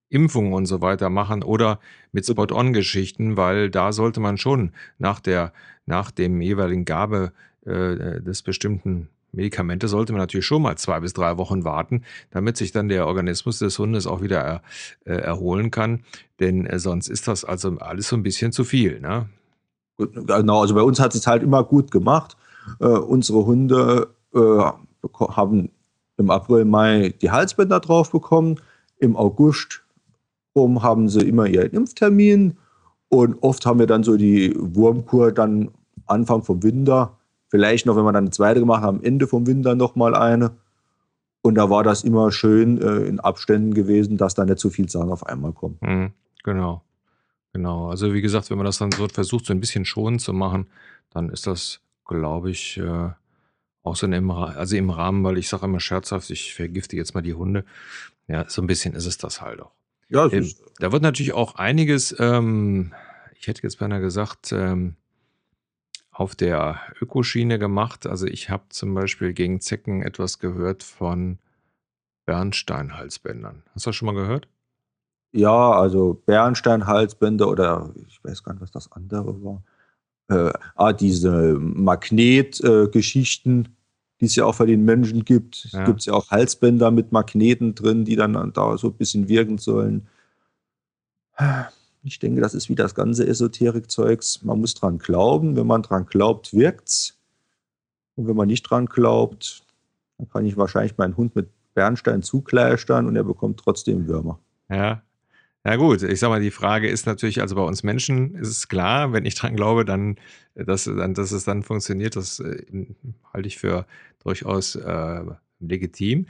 Impfungen 0.09 0.53
und 0.53 0.67
so 0.67 0.81
weiter 0.81 1.09
machen 1.09 1.41
oder 1.41 1.79
mit 2.11 2.27
Spot-on-Geschichten, 2.27 3.35
weil 3.35 3.71
da 3.71 3.93
sollte 3.93 4.19
man 4.19 4.37
schon 4.37 4.71
nach 4.99 5.19
der, 5.19 5.53
nach 5.87 6.11
dem 6.11 6.39
jeweiligen 6.39 6.85
Gabe 6.85 7.31
äh, 7.65 8.21
des 8.21 8.43
bestimmten 8.43 9.09
Medikamente 9.31 9.87
sollte 9.87 10.11
man 10.11 10.21
natürlich 10.21 10.45
schon 10.45 10.61
mal 10.61 10.77
zwei 10.77 10.99
bis 10.99 11.13
drei 11.13 11.37
Wochen 11.37 11.63
warten, 11.63 12.03
damit 12.31 12.57
sich 12.57 12.71
dann 12.71 12.89
der 12.89 13.07
Organismus 13.07 13.59
des 13.59 13.79
Hundes 13.79 14.07
auch 14.07 14.21
wieder 14.21 14.39
er, 14.39 14.61
äh, 15.05 15.13
erholen 15.21 15.71
kann. 15.71 16.01
Denn 16.39 16.65
äh, 16.65 16.79
sonst 16.79 17.07
ist 17.07 17.27
das 17.27 17.45
also 17.45 17.77
alles 17.79 18.09
so 18.09 18.15
ein 18.15 18.23
bisschen 18.23 18.51
zu 18.51 18.63
viel. 18.63 18.99
Ne? 18.99 19.29
Genau, 19.97 20.61
also 20.61 20.75
bei 20.75 20.81
uns 20.81 20.99
hat 20.99 21.15
es 21.15 21.27
halt 21.27 21.43
immer 21.43 21.63
gut 21.63 21.91
gemacht. 21.91 22.35
Äh, 22.79 22.87
unsere 22.87 23.45
Hunde 23.45 24.09
äh, 24.33 24.39
haben 25.19 25.69
im 26.17 26.29
April, 26.29 26.65
Mai 26.65 27.13
die 27.21 27.31
Halsbänder 27.31 27.79
drauf 27.79 28.11
bekommen. 28.11 28.59
Im 28.97 29.15
August 29.15 29.81
rum 30.55 30.83
haben 30.83 31.09
sie 31.09 31.21
immer 31.21 31.47
ihren 31.47 31.71
Impftermin. 31.71 32.57
Und 33.09 33.41
oft 33.41 33.65
haben 33.65 33.79
wir 33.79 33.87
dann 33.87 34.03
so 34.03 34.17
die 34.17 34.53
Wurmkur 34.57 35.31
dann 35.31 35.71
Anfang 36.05 36.43
vom 36.43 36.63
Winter. 36.63 37.17
Vielleicht 37.51 37.85
noch, 37.85 37.97
wenn 37.97 38.05
wir 38.05 38.13
dann 38.13 38.23
eine 38.23 38.31
zweite 38.31 38.61
gemacht 38.61 38.81
haben, 38.81 38.99
am 38.99 39.03
Ende 39.03 39.27
vom 39.27 39.45
Winter 39.45 39.75
nochmal 39.75 40.15
eine. 40.15 40.51
Und 41.41 41.55
da 41.55 41.69
war 41.69 41.83
das 41.83 42.05
immer 42.05 42.31
schön 42.31 42.81
äh, 42.81 43.03
in 43.03 43.19
Abständen 43.19 43.73
gewesen, 43.73 44.15
dass 44.15 44.35
da 44.35 44.45
nicht 44.45 44.59
so 44.59 44.69
viel 44.69 44.89
Sachen 44.89 45.11
auf 45.11 45.25
einmal 45.25 45.51
kommen. 45.51 45.77
Mhm, 45.81 46.13
genau. 46.43 46.81
Genau, 47.51 47.89
also 47.89 48.13
wie 48.13 48.21
gesagt, 48.21 48.49
wenn 48.49 48.57
man 48.57 48.65
das 48.65 48.77
dann 48.77 48.93
so 48.93 49.05
versucht, 49.09 49.47
so 49.47 49.53
ein 49.53 49.59
bisschen 49.59 49.83
schonend 49.83 50.21
zu 50.21 50.31
machen, 50.31 50.67
dann 51.09 51.27
ist 51.27 51.45
das, 51.45 51.81
glaube 52.05 52.51
ich, 52.51 52.77
äh, 52.77 53.09
auch 53.83 53.95
so 53.97 54.07
im, 54.07 54.31
also 54.31 54.77
im 54.77 54.89
Rahmen, 54.89 55.21
weil 55.25 55.37
ich 55.37 55.49
sage 55.49 55.65
immer 55.65 55.81
scherzhaft, 55.81 56.29
ich 56.29 56.53
vergifte 56.53 56.95
jetzt 56.95 57.13
mal 57.13 57.21
die 57.21 57.33
Hunde. 57.33 57.65
Ja, 58.29 58.45
so 58.47 58.61
ein 58.61 58.67
bisschen 58.67 58.93
ist 58.93 59.05
es 59.05 59.17
das 59.17 59.41
halt 59.41 59.59
auch. 59.59 59.73
Ja, 60.07 60.31
ähm, 60.31 60.49
da 60.79 60.93
wird 60.93 61.03
natürlich 61.03 61.33
auch 61.33 61.55
einiges, 61.55 62.15
ähm, 62.17 62.93
ich 63.37 63.47
hätte 63.47 63.63
jetzt 63.63 63.79
beinahe 63.79 63.99
gesagt, 63.99 64.53
ähm, 64.53 64.95
auf 66.21 66.35
der 66.35 66.79
Ökoschiene 67.01 67.57
gemacht. 67.57 68.05
Also 68.05 68.27
ich 68.27 68.51
habe 68.51 68.65
zum 68.69 68.93
Beispiel 68.93 69.33
gegen 69.33 69.59
Zecken 69.59 70.03
etwas 70.03 70.37
gehört 70.37 70.83
von 70.83 71.39
Bernsteinhalsbändern. 72.27 73.63
Hast 73.73 73.87
du 73.87 73.89
das 73.89 73.95
schon 73.95 74.05
mal 74.05 74.13
gehört? 74.13 74.47
Ja, 75.31 75.71
also 75.71 76.21
Bernsteinhalsbänder 76.27 77.49
oder 77.49 77.91
ich 78.07 78.23
weiß 78.23 78.43
gar 78.43 78.53
nicht, 78.53 78.61
was 78.61 78.69
das 78.69 78.91
andere 78.91 79.43
war. 79.43 79.63
Äh, 80.29 80.53
ah, 80.75 80.93
diese 80.93 81.57
Magnetgeschichten, 81.59 83.65
äh, 83.65 83.69
die 84.19 84.25
es 84.25 84.35
ja 84.35 84.45
auch 84.45 84.53
für 84.53 84.67
den 84.67 84.85
Menschen 84.85 85.25
gibt. 85.25 85.69
Ja. 85.71 85.85
Gibt 85.85 86.01
es 86.01 86.05
ja 86.05 86.13
auch 86.13 86.29
Halsbänder 86.29 86.91
mit 86.91 87.11
Magneten 87.11 87.73
drin, 87.73 88.05
die 88.05 88.15
dann 88.15 88.53
da 88.53 88.77
so 88.77 88.89
ein 88.89 88.93
bisschen 88.93 89.27
wirken 89.27 89.57
sollen. 89.57 90.07
Ich 92.03 92.19
denke, 92.19 92.41
das 92.41 92.53
ist 92.53 92.69
wie 92.69 92.75
das 92.75 92.95
ganze 92.95 93.27
Esoterik-Zeugs. 93.27 94.43
Man 94.43 94.59
muss 94.59 94.73
dran 94.73 94.97
glauben. 94.97 95.55
Wenn 95.55 95.67
man 95.67 95.83
dran 95.83 96.05
glaubt, 96.05 96.53
wirkt's. 96.53 97.17
Und 98.15 98.27
wenn 98.27 98.35
man 98.35 98.47
nicht 98.47 98.63
dran 98.63 98.87
glaubt, 98.87 99.63
dann 100.17 100.29
kann 100.29 100.45
ich 100.45 100.57
wahrscheinlich 100.57 100.97
meinen 100.97 101.17
Hund 101.17 101.35
mit 101.35 101.49
Bernstein 101.73 102.21
zukleistern 102.21 103.07
und 103.07 103.15
er 103.15 103.23
bekommt 103.23 103.59
trotzdem 103.59 104.07
Würmer. 104.07 104.39
Ja, 104.69 105.01
ja 105.63 105.75
gut, 105.75 106.01
ich 106.01 106.19
sag 106.19 106.29
mal, 106.29 106.41
die 106.41 106.51
Frage 106.51 106.89
ist 106.89 107.05
natürlich, 107.05 107.39
also 107.39 107.55
bei 107.55 107.61
uns 107.61 107.83
Menschen 107.83 108.33
ist 108.35 108.49
es 108.49 108.67
klar, 108.67 109.13
wenn 109.13 109.25
ich 109.25 109.35
dran 109.35 109.55
glaube, 109.55 109.85
dann, 109.85 110.17
dass, 110.55 110.85
dann, 110.85 111.13
dass 111.13 111.31
es 111.31 111.43
dann 111.43 111.61
funktioniert, 111.61 112.15
das 112.15 112.39
äh, 112.39 112.65
halte 113.31 113.47
ich 113.47 113.59
für 113.59 113.85
durchaus 114.23 114.75
äh, 114.75 115.23
legitim. 115.59 116.25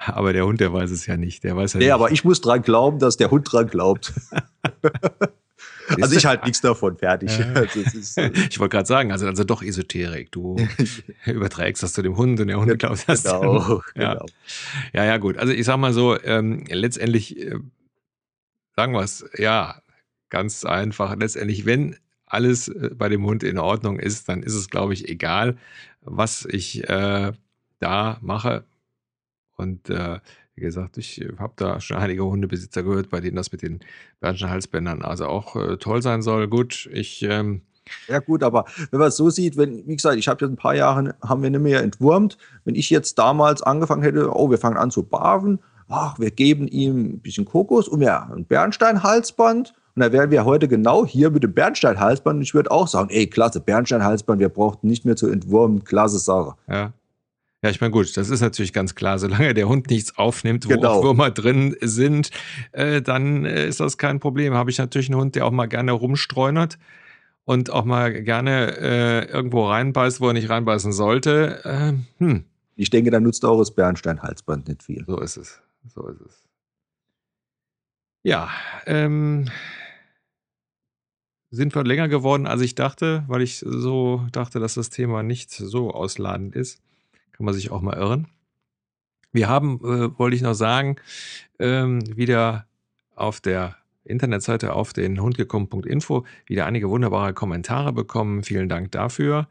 Aber 0.06 0.32
der 0.32 0.46
Hund, 0.46 0.60
der 0.60 0.72
weiß 0.72 0.90
es 0.90 1.06
ja 1.06 1.16
nicht. 1.16 1.44
Der 1.44 1.56
weiß 1.56 1.74
ja 1.74 1.78
nee, 1.78 1.86
nicht. 1.86 1.92
aber 1.92 2.10
ich 2.10 2.24
muss 2.24 2.40
dran 2.40 2.62
glauben, 2.62 2.98
dass 2.98 3.16
der 3.16 3.30
Hund 3.30 3.50
dran 3.50 3.66
glaubt. 3.68 4.12
also 6.00 6.16
ich 6.16 6.24
halte 6.24 6.44
nichts 6.44 6.62
davon 6.62 6.96
fertig. 6.96 7.30
Also 7.54 7.80
ist, 7.98 8.16
äh 8.16 8.32
ich 8.48 8.58
wollte 8.58 8.76
gerade 8.76 8.86
sagen, 8.86 9.12
also, 9.12 9.26
also 9.26 9.44
doch 9.44 9.62
Esoterik. 9.62 10.32
Du 10.32 10.56
überträgst 11.26 11.82
das 11.82 11.92
zu 11.92 12.02
dem 12.02 12.16
Hund 12.16 12.40
und 12.40 12.46
der 12.46 12.58
Hund 12.58 12.78
glaubt 12.78 13.08
das. 13.08 13.24
Genau, 13.24 13.82
ja. 13.94 14.14
genau. 14.14 14.26
Ja, 14.94 15.04
ja, 15.04 15.18
gut. 15.18 15.36
Also 15.36 15.52
ich 15.52 15.66
sag 15.66 15.76
mal 15.76 15.92
so, 15.92 16.18
ähm, 16.22 16.64
letztendlich 16.68 17.38
äh, 17.38 17.58
sagen 18.76 18.94
wir 18.94 19.02
es, 19.02 19.24
ja, 19.36 19.82
ganz 20.30 20.64
einfach. 20.64 21.14
Letztendlich, 21.14 21.66
wenn 21.66 21.96
alles 22.24 22.68
äh, 22.68 22.90
bei 22.94 23.10
dem 23.10 23.26
Hund 23.26 23.42
in 23.42 23.58
Ordnung 23.58 23.98
ist, 23.98 24.30
dann 24.30 24.42
ist 24.42 24.54
es, 24.54 24.70
glaube 24.70 24.94
ich, 24.94 25.10
egal, 25.10 25.58
was 26.00 26.46
ich 26.46 26.88
äh, 26.88 27.32
da 27.80 28.18
mache. 28.22 28.64
Und 29.60 29.90
äh, 29.90 30.18
wie 30.54 30.60
gesagt, 30.62 30.98
ich 30.98 31.24
habe 31.38 31.52
da 31.56 31.80
schon 31.80 31.96
einige 31.96 32.24
Hundebesitzer 32.24 32.82
gehört, 32.82 33.10
bei 33.10 33.20
denen 33.20 33.36
das 33.36 33.52
mit 33.52 33.62
den 33.62 33.80
Bernschen 34.20 34.50
Halsbändern 34.50 35.02
also 35.02 35.26
auch 35.26 35.56
äh, 35.56 35.76
toll 35.76 36.02
sein 36.02 36.22
soll. 36.22 36.48
Gut, 36.48 36.88
ich. 36.92 37.22
Ähm, 37.22 37.62
ja 38.08 38.20
gut, 38.20 38.42
aber 38.42 38.66
wenn 38.90 39.00
man 39.00 39.08
es 39.08 39.16
so 39.16 39.30
sieht, 39.30 39.56
wenn, 39.56 39.86
wie 39.88 39.96
gesagt, 39.96 40.16
ich 40.16 40.28
habe 40.28 40.44
jetzt 40.44 40.52
ein 40.52 40.56
paar 40.56 40.74
Jahre, 40.74 41.14
haben 41.22 41.42
wir 41.42 41.50
nicht 41.50 41.60
mehr 41.60 41.82
entwurmt. 41.82 42.36
Wenn 42.64 42.74
ich 42.74 42.90
jetzt 42.90 43.18
damals 43.18 43.62
angefangen 43.62 44.02
hätte, 44.02 44.34
oh, 44.34 44.50
wir 44.50 44.58
fangen 44.58 44.76
an 44.76 44.90
zu 44.90 45.02
barven, 45.02 45.58
ach, 45.88 46.18
wir 46.18 46.30
geben 46.30 46.68
ihm 46.68 47.14
ein 47.14 47.20
bisschen 47.20 47.44
Kokos 47.44 47.88
und 47.88 48.00
ja, 48.02 48.30
ein 48.34 48.44
Bernstein-Halsband. 48.44 49.74
Und 49.96 50.02
da 50.02 50.12
wären 50.12 50.30
wir 50.30 50.44
heute 50.44 50.68
genau 50.68 51.04
hier 51.04 51.30
mit 51.30 51.42
dem 51.42 51.52
Bernstein-Halsband. 51.52 52.36
Und 52.36 52.42
ich 52.42 52.54
würde 52.54 52.70
auch 52.70 52.86
sagen, 52.86 53.10
ey, 53.10 53.26
klasse, 53.26 53.60
Bernstein-Halsband, 53.60 54.40
wir 54.40 54.48
brauchten 54.48 54.86
nicht 54.86 55.04
mehr 55.04 55.16
zu 55.16 55.28
entwurmen, 55.28 55.82
klasse 55.82 56.18
Sache. 56.18 56.54
Ja. 56.68 56.92
Ja, 57.62 57.68
ich 57.68 57.80
meine, 57.80 57.90
gut, 57.90 58.16
das 58.16 58.30
ist 58.30 58.40
natürlich 58.40 58.72
ganz 58.72 58.94
klar. 58.94 59.18
Solange 59.18 59.52
der 59.52 59.68
Hund 59.68 59.90
nichts 59.90 60.16
aufnimmt, 60.16 60.64
wo 60.64 60.70
genau. 60.70 60.92
auch 60.92 61.04
Würmer 61.04 61.30
drin 61.30 61.76
sind, 61.82 62.30
äh, 62.72 63.02
dann 63.02 63.44
äh, 63.44 63.68
ist 63.68 63.80
das 63.80 63.98
kein 63.98 64.18
Problem. 64.18 64.54
Habe 64.54 64.70
ich 64.70 64.78
natürlich 64.78 65.10
einen 65.10 65.20
Hund, 65.20 65.34
der 65.34 65.44
auch 65.44 65.50
mal 65.50 65.66
gerne 65.66 65.92
rumstreunert 65.92 66.78
und 67.44 67.70
auch 67.70 67.84
mal 67.84 68.22
gerne 68.22 68.78
äh, 68.78 69.24
irgendwo 69.26 69.66
reinbeißt, 69.66 70.20
wo 70.20 70.28
er 70.28 70.32
nicht 70.32 70.48
reinbeißen 70.48 70.92
sollte. 70.92 71.60
Ähm, 71.64 72.06
hm. 72.18 72.44
Ich 72.76 72.88
denke, 72.88 73.10
da 73.10 73.20
nutzt 73.20 73.44
auch 73.44 73.58
das 73.58 73.74
Bernstein-Halsband 73.74 74.68
nicht 74.68 74.82
viel. 74.82 75.04
So 75.06 75.20
ist 75.20 75.36
es. 75.36 75.60
So 75.94 76.06
ist 76.08 76.20
es. 76.22 76.42
Ja, 78.22 78.50
ähm, 78.86 79.50
sind 81.50 81.74
wir 81.74 81.84
länger 81.84 82.08
geworden, 82.08 82.46
als 82.46 82.62
ich 82.62 82.74
dachte, 82.74 83.24
weil 83.28 83.42
ich 83.42 83.58
so 83.58 84.26
dachte, 84.32 84.60
dass 84.60 84.74
das 84.74 84.88
Thema 84.88 85.22
nicht 85.22 85.50
so 85.50 85.90
ausladend 85.90 86.54
ist. 86.54 86.80
Kann 87.40 87.46
man 87.46 87.54
sich 87.54 87.70
auch 87.70 87.80
mal 87.80 87.96
irren. 87.96 88.26
Wir 89.32 89.48
haben, 89.48 89.80
äh, 89.82 90.18
wollte 90.18 90.36
ich 90.36 90.42
noch 90.42 90.52
sagen, 90.52 90.96
ähm, 91.58 92.00
wieder 92.14 92.66
auf 93.16 93.40
der 93.40 93.76
Internetseite 94.04 94.74
auf 94.74 94.92
den 94.92 95.22
hundgekommen.info 95.22 96.26
wieder 96.44 96.66
einige 96.66 96.90
wunderbare 96.90 97.32
Kommentare 97.32 97.94
bekommen. 97.94 98.42
Vielen 98.42 98.68
Dank 98.68 98.92
dafür. 98.92 99.48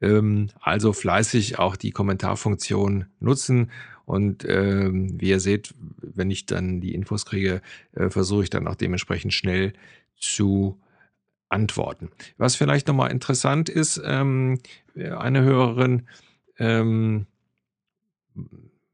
Ähm, 0.00 0.50
also 0.60 0.92
fleißig 0.92 1.58
auch 1.58 1.74
die 1.74 1.90
Kommentarfunktion 1.90 3.06
nutzen 3.18 3.72
und 4.04 4.48
ähm, 4.48 5.20
wie 5.20 5.30
ihr 5.30 5.40
seht, 5.40 5.74
wenn 6.02 6.30
ich 6.30 6.46
dann 6.46 6.80
die 6.80 6.94
Infos 6.94 7.26
kriege, 7.26 7.62
äh, 7.94 8.10
versuche 8.10 8.44
ich 8.44 8.50
dann 8.50 8.68
auch 8.68 8.76
dementsprechend 8.76 9.34
schnell 9.34 9.72
zu 10.16 10.80
antworten. 11.48 12.12
Was 12.36 12.54
vielleicht 12.54 12.86
nochmal 12.86 13.10
interessant 13.10 13.68
ist, 13.68 14.00
ähm, 14.04 14.60
eine 14.94 15.42
Hörerin 15.42 16.04
ähm, 16.58 17.26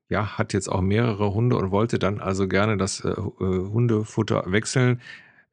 ja, 0.09 0.39
hat 0.39 0.53
jetzt 0.53 0.69
auch 0.69 0.81
mehrere 0.81 1.33
Hunde 1.33 1.57
und 1.57 1.71
wollte 1.71 1.99
dann 1.99 2.21
also 2.21 2.49
gerne 2.49 2.77
das 2.77 3.01
äh, 3.01 3.11
äh 3.11 3.15
Hundefutter 3.39 4.45
wechseln. 4.47 5.01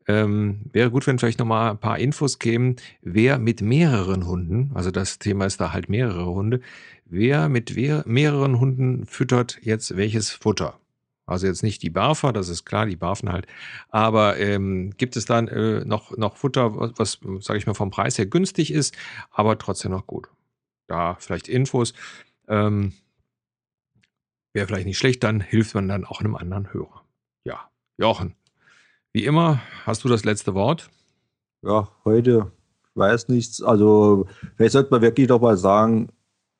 Ähm, 0.08 0.62
wäre 0.72 0.89
gut, 0.89 1.06
wenn 1.06 1.20
vielleicht 1.20 1.39
nochmal 1.39 1.72
ein 1.72 1.80
paar 1.80 2.00
Infos 2.00 2.39
kämen, 2.39 2.78
wer 3.02 3.39
mit 3.39 3.62
mehreren 3.62 4.26
Hunden, 4.26 4.72
also 4.74 4.89
das 4.89 5.20
Thema 5.20 5.46
ist 5.46 5.60
da 5.60 5.74
halt 5.74 5.89
mehrere 5.89 6.28
Hunde, 6.28 6.62
wer 7.06 7.50
mit 7.50 7.76
mehreren 7.76 8.60
Hunden 8.60 9.06
füttert 9.06 9.60
jetzt 9.62 9.98
welches 9.98 10.32
Futter? 10.32 10.80
Also 11.26 11.46
jetzt 11.46 11.62
nicht 11.62 11.84
die 11.84 11.89
Barfer, 11.89 12.32
das 12.32 12.48
ist 12.48 12.65
klar, 12.65 12.86
die 12.86 12.96
barfen 12.96 13.30
halt. 13.30 13.48
Aber 13.89 14.38
ähm, 14.38 14.91
gibt 14.98 15.17
es 15.17 15.26
dann 15.26 15.50
äh, 15.50 15.84
noch, 15.84 16.15
noch 16.17 16.38
Futter, 16.38 16.74
was, 16.98 17.20
sage 17.41 17.60
ich 17.60 17.67
mal, 17.67 17.74
vom 17.74 17.91
Preis 17.91 18.17
her 18.17 18.26
günstig 18.26 18.72
ist, 18.72 18.96
aber 19.32 19.58
trotzdem 19.58 19.91
noch 19.91 20.08
gut? 20.08 20.30
Da 20.88 21.15
vielleicht 21.19 21.47
Infos. 21.47 21.93
Ähm, 22.47 22.93
Wäre 24.54 24.67
vielleicht 24.67 24.88
nicht 24.88 24.97
schlecht, 24.97 25.23
dann 25.23 25.41
hilft 25.41 25.76
man 25.76 25.88
dann 25.88 26.06
auch 26.06 26.19
einem 26.19 26.36
anderen 26.36 26.73
Hörer. 26.73 27.04
Ja, 27.43 27.69
Jochen, 27.97 28.36
Wie 29.13 29.26
immer 29.26 29.62
hast 29.86 30.04
du 30.04 30.10
das 30.10 30.26
letzte 30.26 30.54
Wort. 30.54 30.89
Ja, 31.62 31.89
heute 32.06 32.52
weiß 32.95 33.28
nichts. 33.28 33.62
Also, 33.62 34.26
vielleicht 34.56 34.73
sollte 34.73 34.91
man 34.91 35.02
wirklich 35.02 35.28
doch 35.28 35.41
mal 35.41 35.58
sagen, 35.58 36.10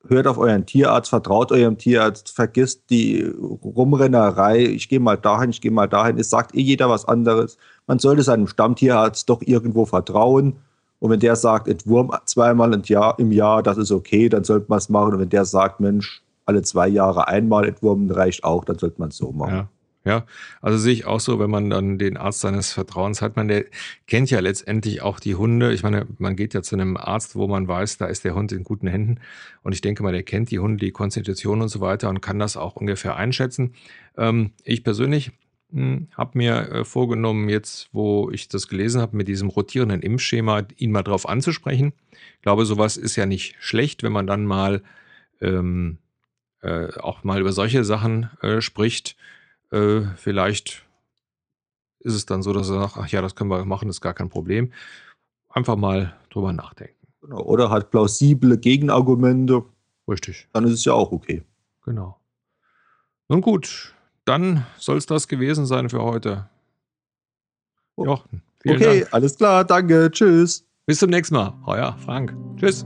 hört 0.08 0.28
auf 0.28 0.38
euren 0.38 0.66
Tierarzt, 0.66 1.10
vertraut 1.10 1.52
eurem 1.52 1.78
Tierarzt, 1.78 2.30
vergisst 2.30 2.90
die 2.90 3.24
Rumrennerei, 3.24 4.60
ich 4.60 4.90
gehe 4.90 5.00
mal 5.00 5.18
dahin, 5.18 5.50
ich 5.50 5.62
gehe 5.62 5.72
mal 5.72 5.88
dahin. 5.88 6.18
Es 6.18 6.30
sagt 6.30 6.56
eh 6.56 6.62
jeder 6.62 6.90
was 6.90 7.06
anderes. 7.06 7.58
Man 7.88 8.00
sollte 8.00 8.24
seinem 8.24 8.48
Stammtierarzt 8.48 9.30
doch 9.30 9.42
irgendwo 9.42 9.86
vertrauen. 9.86 10.58
Und 11.00 11.12
wenn 11.12 11.20
der 11.20 11.36
sagt, 11.36 11.68
Entwurm 11.68 12.12
zweimal 12.26 12.74
im 12.74 12.82
Jahr, 12.84 13.18
im 13.20 13.32
Jahr, 13.32 13.62
das 13.62 13.78
ist 13.78 13.92
okay, 13.92 14.30
dann 14.30 14.44
sollte 14.44 14.66
man 14.70 14.80
es 14.80 14.90
machen. 14.90 15.14
Und 15.14 15.20
wenn 15.20 15.30
der 15.30 15.46
sagt, 15.46 15.80
Mensch, 15.80 16.24
alle 16.46 16.62
zwei 16.64 16.88
Jahre 16.88 17.28
einmal 17.28 17.68
entwurmen 17.68 18.10
reicht 18.10 18.44
auch, 18.44 18.66
dann 18.66 18.80
sollte 18.80 19.00
man 19.00 19.10
es 19.10 19.18
so 19.18 19.32
machen. 19.32 19.56
Ja. 19.56 19.70
Ja, 20.08 20.26
also 20.62 20.78
sehe 20.78 20.94
ich 20.94 21.06
auch 21.06 21.20
so, 21.20 21.38
wenn 21.38 21.50
man 21.50 21.70
dann 21.70 21.98
den 21.98 22.16
Arzt 22.16 22.40
seines 22.40 22.72
Vertrauens 22.72 23.22
hat, 23.22 23.36
man 23.36 23.50
der 23.50 23.66
kennt 24.06 24.32
ja 24.32 24.40
letztendlich 24.40 25.02
auch 25.02 25.20
die 25.20 25.36
Hunde. 25.36 25.74
Ich 25.74 25.84
meine, 25.84 26.08
man 26.18 26.38
geht 26.38 26.54
ja 26.54 26.62
zu 26.62 26.78
einem 26.78 26.96
Arzt, 26.96 27.36
wo 27.36 27.46
man 27.46 27.68
weiß, 27.68 27.98
da 27.98 28.06
ist 28.06 28.24
der 28.24 28.34
Hund 28.34 28.54
in 28.54 28.64
guten 28.64 28.88
Händen. 28.88 29.20
Und 29.64 29.74
ich 29.74 29.82
denke 29.82 30.04
mal, 30.04 30.14
der 30.14 30.24
kennt 30.24 30.50
die 30.50 30.60
Hunde, 30.60 30.86
die 30.86 30.92
Konstitution 30.92 31.62
und 31.62 31.68
so 31.68 31.82
weiter 31.82 32.08
und 32.08 32.22
kann 32.22 32.40
das 32.40 32.56
auch 32.56 32.78
ungefähr 32.78 33.18
einschätzen. 33.18 33.74
Ähm, 34.16 34.52
ich 34.64 34.86
persönlich 34.86 35.34
habe 35.71 36.38
mir 36.38 36.71
äh, 36.71 36.86
vorgenommen, 36.86 37.49
jetzt, 37.49 37.89
wo 37.91 38.30
ich 38.32 38.47
das 38.47 38.67
gelesen 38.67 39.01
habe, 39.01 39.17
mit 39.17 39.27
diesem 39.27 39.49
rotierenden 39.49 40.01
Impfschema, 40.01 40.63
ihn 40.77 40.91
mal 40.91 41.03
drauf 41.03 41.27
anzusprechen. 41.27 41.93
Ich 42.36 42.41
glaube, 42.41 42.65
sowas 42.65 42.97
ist 42.97 43.15
ja 43.15 43.25
nicht 43.25 43.56
schlecht, 43.60 44.01
wenn 44.03 44.13
man 44.13 44.27
dann 44.27 44.45
mal 44.45 44.82
ähm, 45.41 45.97
äh, 46.62 46.93
auch 46.99 47.23
mal 47.23 47.41
über 47.41 47.51
solche 47.51 47.84
Sachen 47.84 48.30
äh, 48.41 48.62
spricht 48.62 49.17
äh, 49.71 50.01
vielleicht 50.15 50.86
ist 51.99 52.13
es 52.13 52.25
dann 52.25 52.41
so, 52.41 52.53
dass 52.53 52.69
er 52.69 52.80
sagt, 52.80 52.97
ach 52.97 53.08
ja, 53.08 53.21
das 53.21 53.36
können 53.36 53.49
wir 53.49 53.63
machen, 53.65 53.89
ist 53.89 54.01
gar 54.01 54.13
kein 54.13 54.30
Problem. 54.30 54.71
Einfach 55.49 55.75
mal 55.75 56.15
drüber 56.30 56.53
nachdenken. 56.53 57.08
Genau. 57.21 57.41
Oder 57.41 57.69
hat 57.69 57.91
plausible 57.91 58.58
Gegenargumente. 58.58 59.65
Richtig. 60.08 60.47
Dann 60.53 60.65
ist 60.65 60.73
es 60.73 60.86
ja 60.86 60.93
auch 60.93 61.12
okay. 61.12 61.43
Genau. 61.84 62.19
Nun 63.27 63.41
gut, 63.41 63.93
dann 64.28 64.66
soll 64.78 64.98
es 64.98 65.06
das 65.06 65.28
gewesen 65.28 65.66
sein 65.66 65.90
für 65.90 66.02
heute. 66.02 66.50
Oh. 67.96 68.06
Jochen, 68.06 68.44
okay, 68.66 69.02
Dank. 69.02 69.13
alles 69.13 69.38
klar, 69.38 69.63
danke, 69.66 70.12
tschüss. 70.12 70.66
Bis 70.86 71.00
zum 71.00 71.10
nächsten 71.10 71.36
Mal. 71.36 71.54
Euer 71.66 71.98
Frank. 72.06 72.34
Tschüss. 72.58 72.86